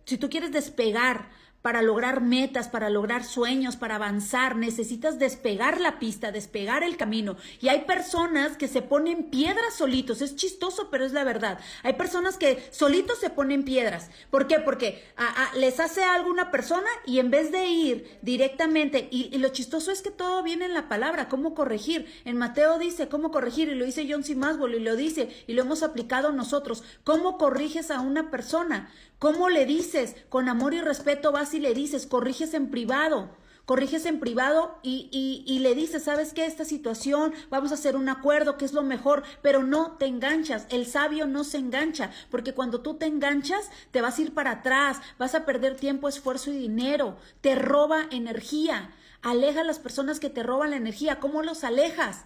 si 0.06 0.18
tú 0.18 0.30
quieres 0.30 0.52
despegar 0.52 1.30
para 1.62 1.82
lograr 1.82 2.22
metas, 2.22 2.68
para 2.68 2.90
lograr 2.90 3.24
sueños, 3.24 3.76
para 3.76 3.96
avanzar, 3.96 4.56
necesitas 4.56 5.20
despegar 5.20 5.80
la 5.80 6.00
pista, 6.00 6.32
despegar 6.32 6.84
el 6.84 6.98
camino. 6.98 7.38
Y 7.62 7.68
hay 7.68 7.82
personas 7.82 8.58
que 8.58 8.68
se 8.68 8.82
ponen 8.82 9.30
piedras 9.30 9.76
solitos. 9.76 10.22
Es 10.22 10.36
chistoso, 10.36 10.90
pero 10.90 11.06
es 11.06 11.14
la 11.14 11.24
verdad. 11.24 11.60
Hay 11.84 11.94
personas 11.94 12.38
que 12.38 12.68
solitos 12.72 13.20
se 13.20 13.30
ponen 13.30 13.64
piedras. 13.64 14.10
¿Por 14.32 14.48
qué? 14.48 14.60
Porque 14.60 15.04
les 15.56 15.80
hace 15.80 16.04
algo 16.04 16.32
una 16.32 16.50
persona 16.50 16.90
y 17.06 17.20
en 17.20 17.30
vez 17.30 17.52
de 17.52 17.68
ir 17.68 18.20
directamente, 18.22 19.08
y, 19.12 19.38
lo 19.38 19.50
chistoso 19.50 19.92
es 19.92 20.02
que 20.02 20.12
todo 20.12 20.44
viene 20.44 20.66
en 20.66 20.74
la 20.74 20.90
palabra, 20.90 21.30
cómo 21.30 21.54
corregir. 21.54 22.08
En 22.26 22.38
Mateo 22.38 22.80
dice 22.80 23.08
cómo 23.08 23.32
corregir, 23.32 23.70
y 23.70 23.76
lo 23.76 23.86
dice 23.86 24.08
John 24.10 24.24
C. 24.24 24.36
Maswell, 24.36 24.76
y 24.76 24.80
lo 24.80 24.96
dice, 24.96 25.30
y 25.46 25.54
lo 25.54 25.62
hemos 25.62 25.84
aplicado 25.84 26.32
nosotros. 26.32 26.84
¿Cómo 27.04 27.38
corriges 27.38 27.92
a 27.92 28.02
una 28.02 28.32
persona? 28.32 28.90
¿Cómo 29.22 29.50
le 29.50 29.68
dices? 29.68 30.16
Con 30.30 30.50
amor 30.50 30.74
y 30.74 30.82
respeto 30.82 31.32
vas 31.32 31.54
y 31.54 31.60
le 31.60 31.76
dices, 31.76 32.08
corriges 32.08 32.56
en 32.56 32.72
privado. 32.72 33.30
Corriges 33.66 34.08
en 34.08 34.20
privado 34.20 34.80
y, 34.82 35.44
y, 35.46 35.60
le 35.60 35.76
dices, 35.76 36.06
¿sabes 36.06 36.34
qué? 36.34 36.48
Esta 36.48 36.66
situación, 36.66 37.32
vamos 37.52 37.70
a 37.70 37.76
hacer 37.76 37.96
un 37.96 38.10
acuerdo, 38.10 38.58
que 38.58 38.66
es 38.66 38.74
lo 38.74 38.82
mejor, 38.82 39.22
pero 39.44 39.62
no 39.62 39.92
te 39.92 40.08
enganchas. 40.08 40.66
El 40.72 40.88
sabio 40.88 41.28
no 41.28 41.44
se 41.44 41.60
engancha, 41.60 42.10
porque 42.32 42.56
cuando 42.56 42.82
tú 42.82 42.96
te 42.96 43.06
enganchas, 43.06 43.70
te 43.92 44.02
vas 44.02 44.18
a 44.18 44.24
ir 44.24 44.34
para 44.34 44.54
atrás, 44.54 44.98
vas 45.20 45.36
a 45.36 45.46
perder 45.46 45.76
tiempo, 45.76 46.10
esfuerzo 46.10 46.50
y 46.50 46.58
dinero, 46.58 47.16
te 47.42 47.54
roba 47.54 48.08
energía. 48.10 48.90
Aleja 49.22 49.62
a 49.62 49.66
las 49.66 49.78
personas 49.78 50.20
que 50.20 50.32
te 50.32 50.42
roban 50.42 50.72
la 50.72 50.78
energía. 50.78 51.20
¿Cómo 51.20 51.44
los 51.44 51.64
alejas? 51.64 52.26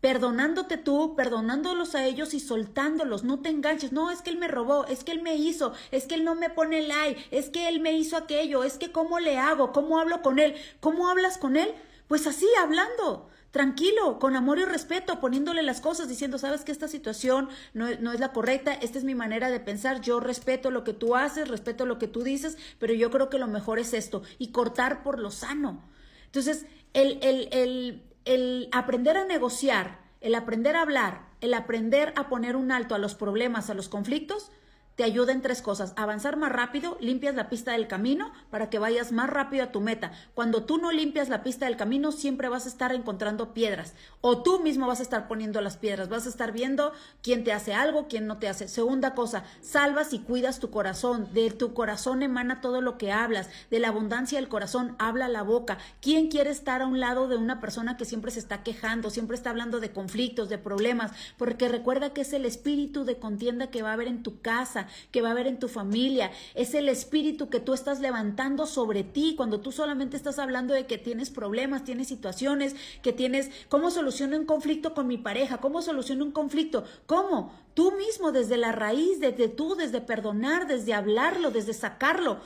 Perdonándote 0.00 0.78
tú, 0.78 1.14
perdonándolos 1.14 1.94
a 1.94 2.06
ellos 2.06 2.32
y 2.34 2.40
soltándolos, 2.40 3.22
no 3.22 3.40
te 3.40 3.50
enganches, 3.50 3.92
no, 3.92 4.10
es 4.10 4.22
que 4.22 4.30
él 4.30 4.38
me 4.38 4.48
robó, 4.48 4.86
es 4.86 5.04
que 5.04 5.12
él 5.12 5.22
me 5.22 5.36
hizo, 5.36 5.74
es 5.90 6.06
que 6.06 6.14
él 6.14 6.24
no 6.24 6.34
me 6.34 6.50
pone 6.50 6.82
like, 6.82 7.26
es 7.30 7.50
que 7.50 7.68
él 7.68 7.80
me 7.80 7.92
hizo 7.92 8.16
aquello, 8.16 8.64
es 8.64 8.78
que 8.78 8.92
cómo 8.92 9.20
le 9.20 9.38
hago, 9.38 9.72
cómo 9.72 9.98
hablo 9.98 10.22
con 10.22 10.38
él, 10.38 10.54
cómo 10.80 11.08
hablas 11.08 11.36
con 11.36 11.56
él, 11.56 11.74
pues 12.08 12.26
así, 12.26 12.46
hablando, 12.62 13.28
tranquilo, 13.50 14.18
con 14.18 14.36
amor 14.36 14.58
y 14.58 14.64
respeto, 14.64 15.20
poniéndole 15.20 15.62
las 15.62 15.82
cosas, 15.82 16.08
diciendo, 16.08 16.38
sabes 16.38 16.64
que 16.64 16.72
esta 16.72 16.88
situación 16.88 17.50
no, 17.74 17.88
no, 18.00 18.12
es 18.12 18.20
la 18.20 18.32
correcta, 18.32 18.72
esta 18.72 18.98
es 18.98 19.04
mi 19.04 19.14
manera 19.14 19.50
de 19.50 19.60
pensar, 19.60 20.00
yo 20.00 20.18
respeto 20.18 20.70
lo 20.70 20.82
que 20.82 20.94
tú 20.94 21.14
haces, 21.14 21.48
respeto 21.48 21.84
lo 21.84 21.98
que 21.98 22.08
tú 22.08 22.22
dices, 22.22 22.56
pero 22.78 22.94
yo 22.94 23.10
creo 23.10 23.28
que 23.28 23.38
lo 23.38 23.48
mejor 23.48 23.78
es 23.78 23.92
esto, 23.92 24.22
y 24.38 24.48
cortar 24.48 25.02
por 25.02 25.18
lo 25.18 25.30
sano. 25.30 25.82
Entonces, 26.26 26.64
el, 26.94 27.18
el, 27.22 27.48
el 27.52 28.09
el 28.30 28.68
aprender 28.70 29.16
a 29.16 29.24
negociar, 29.24 29.98
el 30.20 30.36
aprender 30.36 30.76
a 30.76 30.82
hablar, 30.82 31.22
el 31.40 31.52
aprender 31.52 32.12
a 32.14 32.28
poner 32.28 32.54
un 32.54 32.70
alto 32.70 32.94
a 32.94 32.98
los 32.98 33.16
problemas, 33.16 33.70
a 33.70 33.74
los 33.74 33.88
conflictos, 33.88 34.52
te 34.96 35.04
ayuda 35.04 35.32
en 35.32 35.40
tres 35.40 35.62
cosas. 35.62 35.94
Avanzar 35.96 36.36
más 36.36 36.52
rápido, 36.52 36.98
limpias 37.00 37.34
la 37.34 37.48
pista 37.48 37.72
del 37.72 37.88
camino 37.88 38.32
para 38.50 38.68
que 38.68 38.78
vayas 38.78 39.12
más 39.12 39.30
rápido 39.30 39.64
a 39.64 39.72
tu 39.72 39.80
meta. 39.80 40.12
Cuando 40.34 40.64
tú 40.64 40.78
no 40.78 40.92
limpias 40.92 41.28
la 41.28 41.42
pista 41.42 41.66
del 41.66 41.76
camino, 41.76 42.12
siempre 42.12 42.48
vas 42.48 42.66
a 42.66 42.68
estar 42.68 42.92
encontrando 42.92 43.54
piedras. 43.54 43.94
O 44.20 44.42
tú 44.42 44.60
mismo 44.60 44.86
vas 44.86 45.00
a 45.00 45.02
estar 45.02 45.26
poniendo 45.26 45.60
las 45.60 45.76
piedras. 45.76 46.08
Vas 46.08 46.26
a 46.26 46.28
estar 46.28 46.52
viendo 46.52 46.92
quién 47.22 47.44
te 47.44 47.52
hace 47.52 47.72
algo, 47.72 48.08
quién 48.08 48.26
no 48.26 48.38
te 48.38 48.48
hace. 48.48 48.68
Segunda 48.68 49.14
cosa, 49.14 49.44
salvas 49.62 50.12
y 50.12 50.18
cuidas 50.18 50.60
tu 50.60 50.70
corazón. 50.70 51.28
De 51.32 51.50
tu 51.50 51.72
corazón 51.72 52.22
emana 52.22 52.60
todo 52.60 52.80
lo 52.80 52.98
que 52.98 53.10
hablas. 53.10 53.48
De 53.70 53.80
la 53.80 53.88
abundancia 53.88 54.38
del 54.38 54.48
corazón 54.48 54.96
habla 54.98 55.28
la 55.28 55.42
boca. 55.42 55.78
¿Quién 56.02 56.28
quiere 56.28 56.50
estar 56.50 56.82
a 56.82 56.86
un 56.86 57.00
lado 57.00 57.26
de 57.28 57.36
una 57.36 57.60
persona 57.60 57.96
que 57.96 58.04
siempre 58.04 58.30
se 58.30 58.40
está 58.40 58.62
quejando, 58.62 59.10
siempre 59.10 59.36
está 59.36 59.50
hablando 59.50 59.80
de 59.80 59.92
conflictos, 59.92 60.48
de 60.48 60.58
problemas? 60.58 61.12
Porque 61.38 61.68
recuerda 61.68 62.12
que 62.12 62.20
es 62.20 62.32
el 62.32 62.44
espíritu 62.44 63.04
de 63.04 63.18
contienda 63.18 63.70
que 63.70 63.82
va 63.82 63.90
a 63.90 63.94
haber 63.94 64.08
en 64.08 64.22
tu 64.22 64.40
casa 64.40 64.79
que 65.10 65.22
va 65.22 65.28
a 65.28 65.32
haber 65.32 65.46
en 65.46 65.58
tu 65.58 65.68
familia, 65.68 66.30
es 66.54 66.74
el 66.74 66.88
espíritu 66.88 67.48
que 67.48 67.60
tú 67.60 67.74
estás 67.74 68.00
levantando 68.00 68.66
sobre 68.66 69.04
ti 69.04 69.34
cuando 69.36 69.60
tú 69.60 69.72
solamente 69.72 70.16
estás 70.16 70.38
hablando 70.38 70.74
de 70.74 70.86
que 70.86 70.98
tienes 70.98 71.30
problemas, 71.30 71.84
tienes 71.84 72.08
situaciones, 72.08 72.74
que 73.02 73.12
tienes, 73.12 73.50
¿cómo 73.68 73.90
soluciono 73.90 74.36
un 74.36 74.46
conflicto 74.46 74.94
con 74.94 75.06
mi 75.06 75.18
pareja? 75.18 75.58
¿Cómo 75.58 75.82
soluciono 75.82 76.24
un 76.24 76.32
conflicto? 76.32 76.84
¿Cómo? 77.06 77.52
Tú 77.74 77.92
mismo, 77.92 78.32
desde 78.32 78.56
la 78.56 78.72
raíz, 78.72 79.20
desde 79.20 79.48
tú, 79.48 79.74
desde 79.76 80.00
perdonar, 80.00 80.66
desde 80.66 80.92
hablarlo, 80.92 81.50
desde 81.50 81.72
sacarlo 81.72 82.40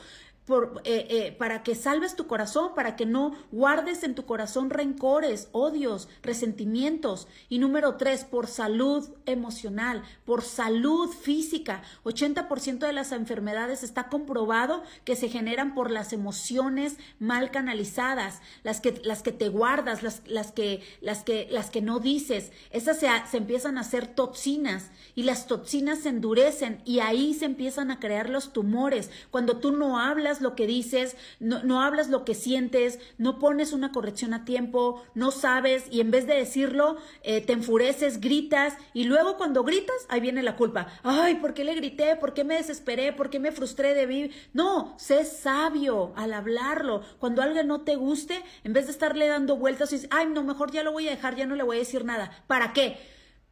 por, 0.45 0.81
eh, 0.83 1.07
eh, 1.09 1.35
para 1.37 1.63
que 1.63 1.75
salves 1.75 2.15
tu 2.15 2.27
corazón, 2.27 2.75
para 2.75 2.95
que 2.95 3.05
no 3.05 3.33
guardes 3.51 4.03
en 4.03 4.15
tu 4.15 4.25
corazón 4.25 4.69
rencores, 4.69 5.49
odios, 5.51 6.07
resentimientos. 6.21 7.27
Y 7.49 7.59
número 7.59 7.95
tres, 7.95 8.25
por 8.25 8.47
salud 8.47 9.09
emocional, 9.25 10.03
por 10.23 10.43
salud 10.43 11.09
física. 11.09 11.81
80% 12.03 12.85
de 12.85 12.93
las 12.93 13.11
enfermedades 13.11 13.83
está 13.83 14.07
comprobado 14.07 14.83
que 15.03 15.15
se 15.15 15.29
generan 15.29 15.73
por 15.73 15.89
las 15.89 16.13
emociones 16.13 16.97
mal 17.19 17.49
canalizadas, 17.49 18.41
las 18.63 18.81
que, 18.81 19.01
las 19.03 19.23
que 19.23 19.31
te 19.31 19.49
guardas, 19.49 20.03
las, 20.03 20.21
las, 20.27 20.51
que, 20.51 20.83
las, 21.01 21.23
que, 21.23 21.47
las 21.49 21.71
que 21.71 21.81
no 21.81 21.99
dices. 21.99 22.51
Esas 22.69 22.99
se, 22.99 23.09
se 23.29 23.37
empiezan 23.37 23.77
a 23.77 23.81
hacer 23.81 24.07
toxinas 24.07 24.91
y 25.15 25.23
las 25.23 25.47
toxinas 25.47 25.99
se 25.99 26.09
endurecen 26.09 26.81
y 26.85 26.99
ahí 26.99 27.33
se 27.33 27.45
empiezan 27.45 27.89
a 27.89 27.99
crear 27.99 28.29
los 28.29 28.53
tumores. 28.53 29.09
Cuando 29.31 29.57
tú 29.57 29.71
no 29.71 29.99
hablas, 29.99 30.34
lo 30.41 30.55
que 30.55 30.67
dices, 30.67 31.15
no, 31.39 31.81
hablas 31.81 32.09
lo 32.09 32.25
que 32.25 32.35
sientes, 32.35 32.99
no 33.17 33.39
pones 33.39 33.73
una 33.73 33.91
corrección 33.91 34.33
a 34.33 34.45
tiempo, 34.45 35.03
no 35.13 35.31
sabes 35.31 35.85
y 35.91 36.01
en 36.01 36.11
vez 36.11 36.27
de 36.27 36.35
decirlo, 36.35 36.97
eh, 37.23 37.41
te 37.41 37.53
enfureces, 37.53 38.21
gritas 38.21 38.77
y 38.93 39.05
luego 39.05 39.37
cuando 39.37 39.63
gritas, 39.63 39.95
ahí 40.09 40.19
viene 40.19 40.43
la 40.43 40.55
culpa. 40.55 40.87
Ay, 41.03 41.35
¿por 41.35 41.53
qué 41.53 41.63
le 41.63 41.75
grité? 41.75 42.15
¿Por 42.15 42.33
qué 42.33 42.43
me 42.43 42.55
desesperé? 42.55 43.13
¿Por 43.13 43.29
qué 43.29 43.39
me 43.39 43.51
frustré 43.51 43.93
de 43.93 44.05
vivir? 44.05 44.35
No, 44.53 44.95
sé 44.97 45.25
sabio 45.25 46.13
al 46.15 46.33
hablarlo. 46.33 47.01
Cuando 47.19 47.41
alguien 47.41 47.67
no 47.67 47.81
te 47.81 47.95
guste, 47.95 48.43
en 48.63 48.73
vez 48.73 48.85
de 48.85 48.91
estarle 48.91 49.27
dando 49.27 49.57
vueltas 49.57 49.93
y 49.93 50.07
ay, 50.09 50.27
no, 50.27 50.43
mejor 50.43 50.71
ya 50.71 50.83
lo 50.83 50.91
voy 50.91 51.07
a 51.07 51.11
dejar, 51.11 51.35
ya 51.35 51.45
no 51.45 51.55
le 51.55 51.63
voy 51.63 51.77
a 51.77 51.79
decir 51.79 52.05
nada. 52.05 52.43
¿Para 52.47 52.73
qué? 52.73 52.97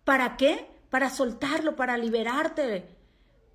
¿Para 0.04 0.38
qué? 0.38 0.68
Para 0.90 1.10
soltarlo, 1.10 1.76
para 1.76 1.98
liberarte 1.98 3.03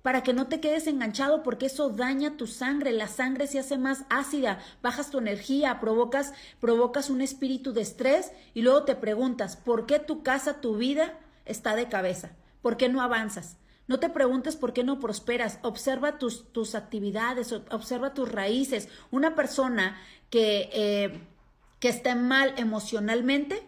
para 0.09 0.23
que 0.23 0.33
no 0.33 0.47
te 0.47 0.59
quedes 0.59 0.87
enganchado 0.87 1.43
porque 1.43 1.67
eso 1.67 1.91
daña 1.91 2.35
tu 2.35 2.47
sangre, 2.47 2.91
la 2.93 3.07
sangre 3.07 3.45
se 3.45 3.59
hace 3.59 3.77
más 3.77 4.05
ácida, 4.09 4.57
bajas 4.81 5.11
tu 5.11 5.19
energía, 5.19 5.79
provocas, 5.79 6.33
provocas 6.59 7.11
un 7.11 7.21
espíritu 7.21 7.73
de 7.73 7.81
estrés 7.81 8.31
y 8.55 8.63
luego 8.63 8.85
te 8.85 8.95
preguntas, 8.95 9.55
¿por 9.55 9.85
qué 9.85 9.99
tu 9.99 10.23
casa, 10.23 10.61
tu 10.61 10.77
vida 10.77 11.19
está 11.45 11.75
de 11.75 11.89
cabeza? 11.89 12.31
¿Por 12.63 12.75
qué 12.75 12.89
no 12.89 13.03
avanzas? 13.03 13.57
No 13.85 13.99
te 13.99 14.09
preguntes 14.09 14.55
por 14.55 14.73
qué 14.73 14.83
no 14.83 14.99
prosperas, 14.99 15.59
observa 15.61 16.17
tus, 16.17 16.51
tus 16.53 16.73
actividades, 16.73 17.53
observa 17.69 18.15
tus 18.15 18.31
raíces. 18.31 18.89
Una 19.11 19.35
persona 19.35 19.95
que, 20.31 20.71
eh, 20.73 21.21
que 21.79 21.89
está 21.89 22.15
mal 22.15 22.55
emocionalmente 22.57 23.61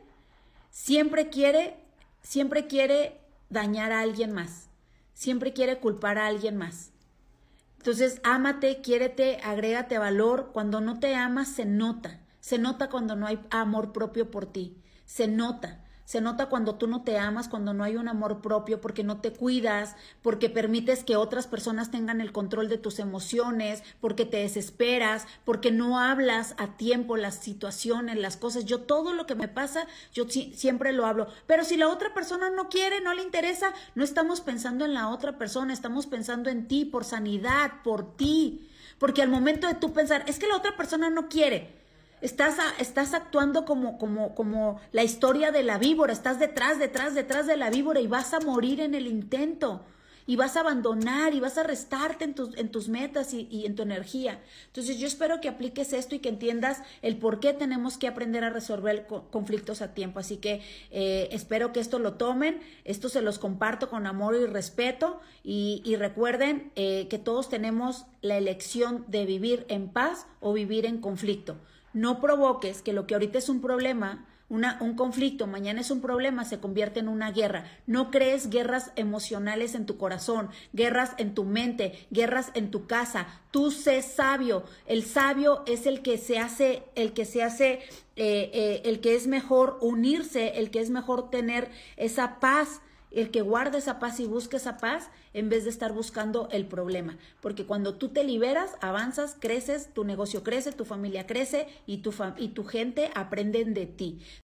siempre 0.71 1.29
quiere, 1.29 1.77
siempre 2.23 2.65
quiere 2.65 3.19
dañar 3.51 3.91
a 3.91 3.99
alguien 3.99 4.31
más 4.31 4.70
siempre 5.13 5.53
quiere 5.53 5.79
culpar 5.79 6.17
a 6.17 6.27
alguien 6.27 6.57
más. 6.57 6.91
Entonces, 7.77 8.21
ámate, 8.23 8.81
quiérete, 8.81 9.39
agrégate 9.43 9.97
valor. 9.97 10.51
Cuando 10.53 10.81
no 10.81 10.99
te 10.99 11.15
amas, 11.15 11.47
se 11.47 11.65
nota. 11.65 12.19
Se 12.39 12.57
nota 12.57 12.89
cuando 12.89 13.15
no 13.15 13.25
hay 13.25 13.39
amor 13.49 13.91
propio 13.91 14.29
por 14.29 14.45
ti. 14.45 14.77
Se 15.05 15.27
nota. 15.27 15.80
Se 16.11 16.19
nota 16.19 16.47
cuando 16.47 16.75
tú 16.75 16.87
no 16.87 17.03
te 17.03 17.17
amas, 17.17 17.47
cuando 17.47 17.73
no 17.73 17.85
hay 17.85 17.95
un 17.95 18.09
amor 18.09 18.41
propio, 18.41 18.81
porque 18.81 19.01
no 19.01 19.21
te 19.21 19.31
cuidas, 19.31 19.95
porque 20.21 20.49
permites 20.49 21.05
que 21.05 21.15
otras 21.15 21.47
personas 21.47 21.89
tengan 21.89 22.19
el 22.19 22.33
control 22.33 22.67
de 22.67 22.77
tus 22.77 22.99
emociones, 22.99 23.81
porque 24.01 24.25
te 24.25 24.35
desesperas, 24.35 25.25
porque 25.45 25.71
no 25.71 25.99
hablas 25.99 26.53
a 26.57 26.75
tiempo 26.75 27.15
las 27.15 27.35
situaciones, 27.35 28.17
las 28.17 28.35
cosas. 28.35 28.65
Yo 28.65 28.81
todo 28.81 29.13
lo 29.13 29.25
que 29.25 29.35
me 29.35 29.47
pasa, 29.47 29.87
yo 30.13 30.25
siempre 30.27 30.91
lo 30.91 31.05
hablo. 31.05 31.27
Pero 31.47 31.63
si 31.63 31.77
la 31.77 31.87
otra 31.87 32.13
persona 32.13 32.49
no 32.49 32.67
quiere, 32.67 32.99
no 32.99 33.13
le 33.13 33.23
interesa, 33.23 33.71
no 33.95 34.03
estamos 34.03 34.41
pensando 34.41 34.83
en 34.83 34.93
la 34.93 35.07
otra 35.07 35.37
persona, 35.37 35.71
estamos 35.71 36.07
pensando 36.07 36.49
en 36.49 36.67
ti, 36.67 36.83
por 36.83 37.05
sanidad, 37.05 37.83
por 37.85 38.17
ti. 38.17 38.67
Porque 38.99 39.21
al 39.21 39.29
momento 39.29 39.65
de 39.65 39.75
tú 39.75 39.93
pensar, 39.93 40.25
es 40.27 40.39
que 40.39 40.47
la 40.47 40.57
otra 40.57 40.75
persona 40.75 41.09
no 41.09 41.29
quiere, 41.29 41.80
Estás, 42.21 42.57
estás 42.77 43.15
actuando 43.15 43.65
como, 43.65 43.97
como, 43.97 44.35
como 44.35 44.79
la 44.91 45.03
historia 45.03 45.51
de 45.51 45.63
la 45.63 45.79
víbora, 45.79 46.13
estás 46.13 46.39
detrás, 46.39 46.77
detrás, 46.77 47.15
detrás 47.15 47.47
de 47.47 47.57
la 47.57 47.71
víbora 47.71 47.99
y 47.99 48.05
vas 48.05 48.33
a 48.35 48.39
morir 48.39 48.79
en 48.79 48.93
el 48.93 49.07
intento. 49.07 49.83
y 50.27 50.35
vas 50.35 50.55
a 50.55 50.59
abandonar 50.59 51.33
y 51.33 51.39
vas 51.39 51.57
a 51.57 51.63
restarte 51.63 52.23
en 52.23 52.35
tus, 52.35 52.55
en 52.55 52.69
tus 52.69 52.89
metas 52.89 53.33
y, 53.33 53.65
en 53.65 53.75
tu 53.75 53.81
energía. 53.81 54.39
Entonces 54.67 54.99
yo 54.99 55.07
espero 55.07 55.41
que 55.41 55.49
apliques 55.49 55.93
esto 55.93 56.13
y 56.13 56.19
que 56.19 56.29
entiendas 56.29 56.83
el 57.01 57.17
por 57.17 57.39
qué 57.39 57.53
tenemos 57.53 57.97
que 57.97 58.07
aprender 58.07 58.43
a 58.43 58.51
resolver 58.51 59.07
conflictos 59.07 59.81
a 59.81 59.95
tiempo. 59.95 60.19
Así 60.19 60.37
que 60.37 60.61
eh, 60.91 61.27
espero 61.31 61.73
que 61.73 61.79
esto 61.79 61.97
lo 61.97 62.13
tomen, 62.13 62.61
esto 62.85 63.09
se 63.09 63.23
los 63.23 63.39
comparto 63.39 63.89
con 63.89 64.05
amor 64.05 64.35
y 64.35 64.45
respeto 64.45 65.19
y, 65.43 65.95
recuerden 65.97 66.71
eh, 66.75 67.07
que 67.09 67.17
todos 67.17 67.49
tenemos 67.49 68.05
la 68.21 68.37
elección 68.37 69.05
de 69.07 69.25
vivir 69.25 69.65
en 69.69 69.89
paz 69.89 70.27
o 70.39 70.53
vivir 70.53 70.85
en 70.85 71.01
conflicto. 71.01 71.57
No 71.93 72.21
provoques 72.21 72.81
que 72.81 72.93
lo 72.93 73.07
que 73.07 73.15
ahorita 73.15 73.37
es 73.37 73.49
un 73.49 73.61
problema 73.61 74.25
un 74.51 74.95
conflicto, 74.95 75.47
mañana 75.47 75.79
es 75.79 75.91
un 75.91 76.01
problema, 76.01 76.43
se 76.43 76.59
convierte 76.59 76.99
en 76.99 77.07
una 77.07 77.31
guerra. 77.31 77.63
No 77.87 78.11
crees 78.11 78.49
guerras 78.49 78.91
emocionales 78.97 79.75
en 79.75 79.85
tu 79.85 79.97
corazón, 79.97 80.49
guerras 80.73 81.11
en 81.17 81.33
tu 81.33 81.45
mente, 81.45 82.05
guerras 82.11 82.51
en 82.53 82.69
tu 82.69 82.85
casa. 82.85 83.27
Tú 83.51 83.71
sé 83.71 84.01
sabio. 84.01 84.63
El 84.87 85.05
sabio 85.05 85.63
es 85.67 85.85
el 85.85 86.01
que 86.01 86.17
se 86.17 86.37
hace, 86.37 86.83
el 86.95 87.13
que 87.13 87.23
se 87.23 87.43
hace, 87.43 87.79
eh, 88.17 88.51
eh, 88.53 88.81
el 88.83 88.99
que 88.99 89.15
es 89.15 89.25
mejor 89.27 89.77
unirse, 89.79 90.59
el 90.59 90.69
que 90.69 90.81
es 90.81 90.89
mejor 90.89 91.29
tener 91.29 91.69
esa 91.95 92.41
paz 92.41 92.81
el 93.11 93.29
que 93.29 93.41
guarde 93.41 93.77
esa 93.77 93.99
paz 93.99 94.21
y 94.21 94.25
busque 94.25 94.55
esa 94.55 94.77
paz 94.77 95.09
en 95.33 95.49
vez 95.49 95.63
de 95.63 95.69
estar 95.69 95.93
buscando 95.93 96.49
el 96.51 96.65
problema. 96.65 97.17
Porque 97.41 97.65
cuando 97.65 97.95
tú 97.95 98.09
te 98.09 98.23
liberas, 98.23 98.75
avanzas, 98.81 99.35
creces, 99.39 99.93
tu 99.93 100.03
negocio 100.03 100.43
crece, 100.43 100.71
tu 100.71 100.85
familia 100.85 101.27
crece 101.27 101.67
y 101.85 101.97
tu, 101.97 102.13
y 102.37 102.49
tu 102.49 102.63
gente 102.65 103.11
aprenden 103.15 103.73
de 103.73 103.85
ti. 103.85 104.19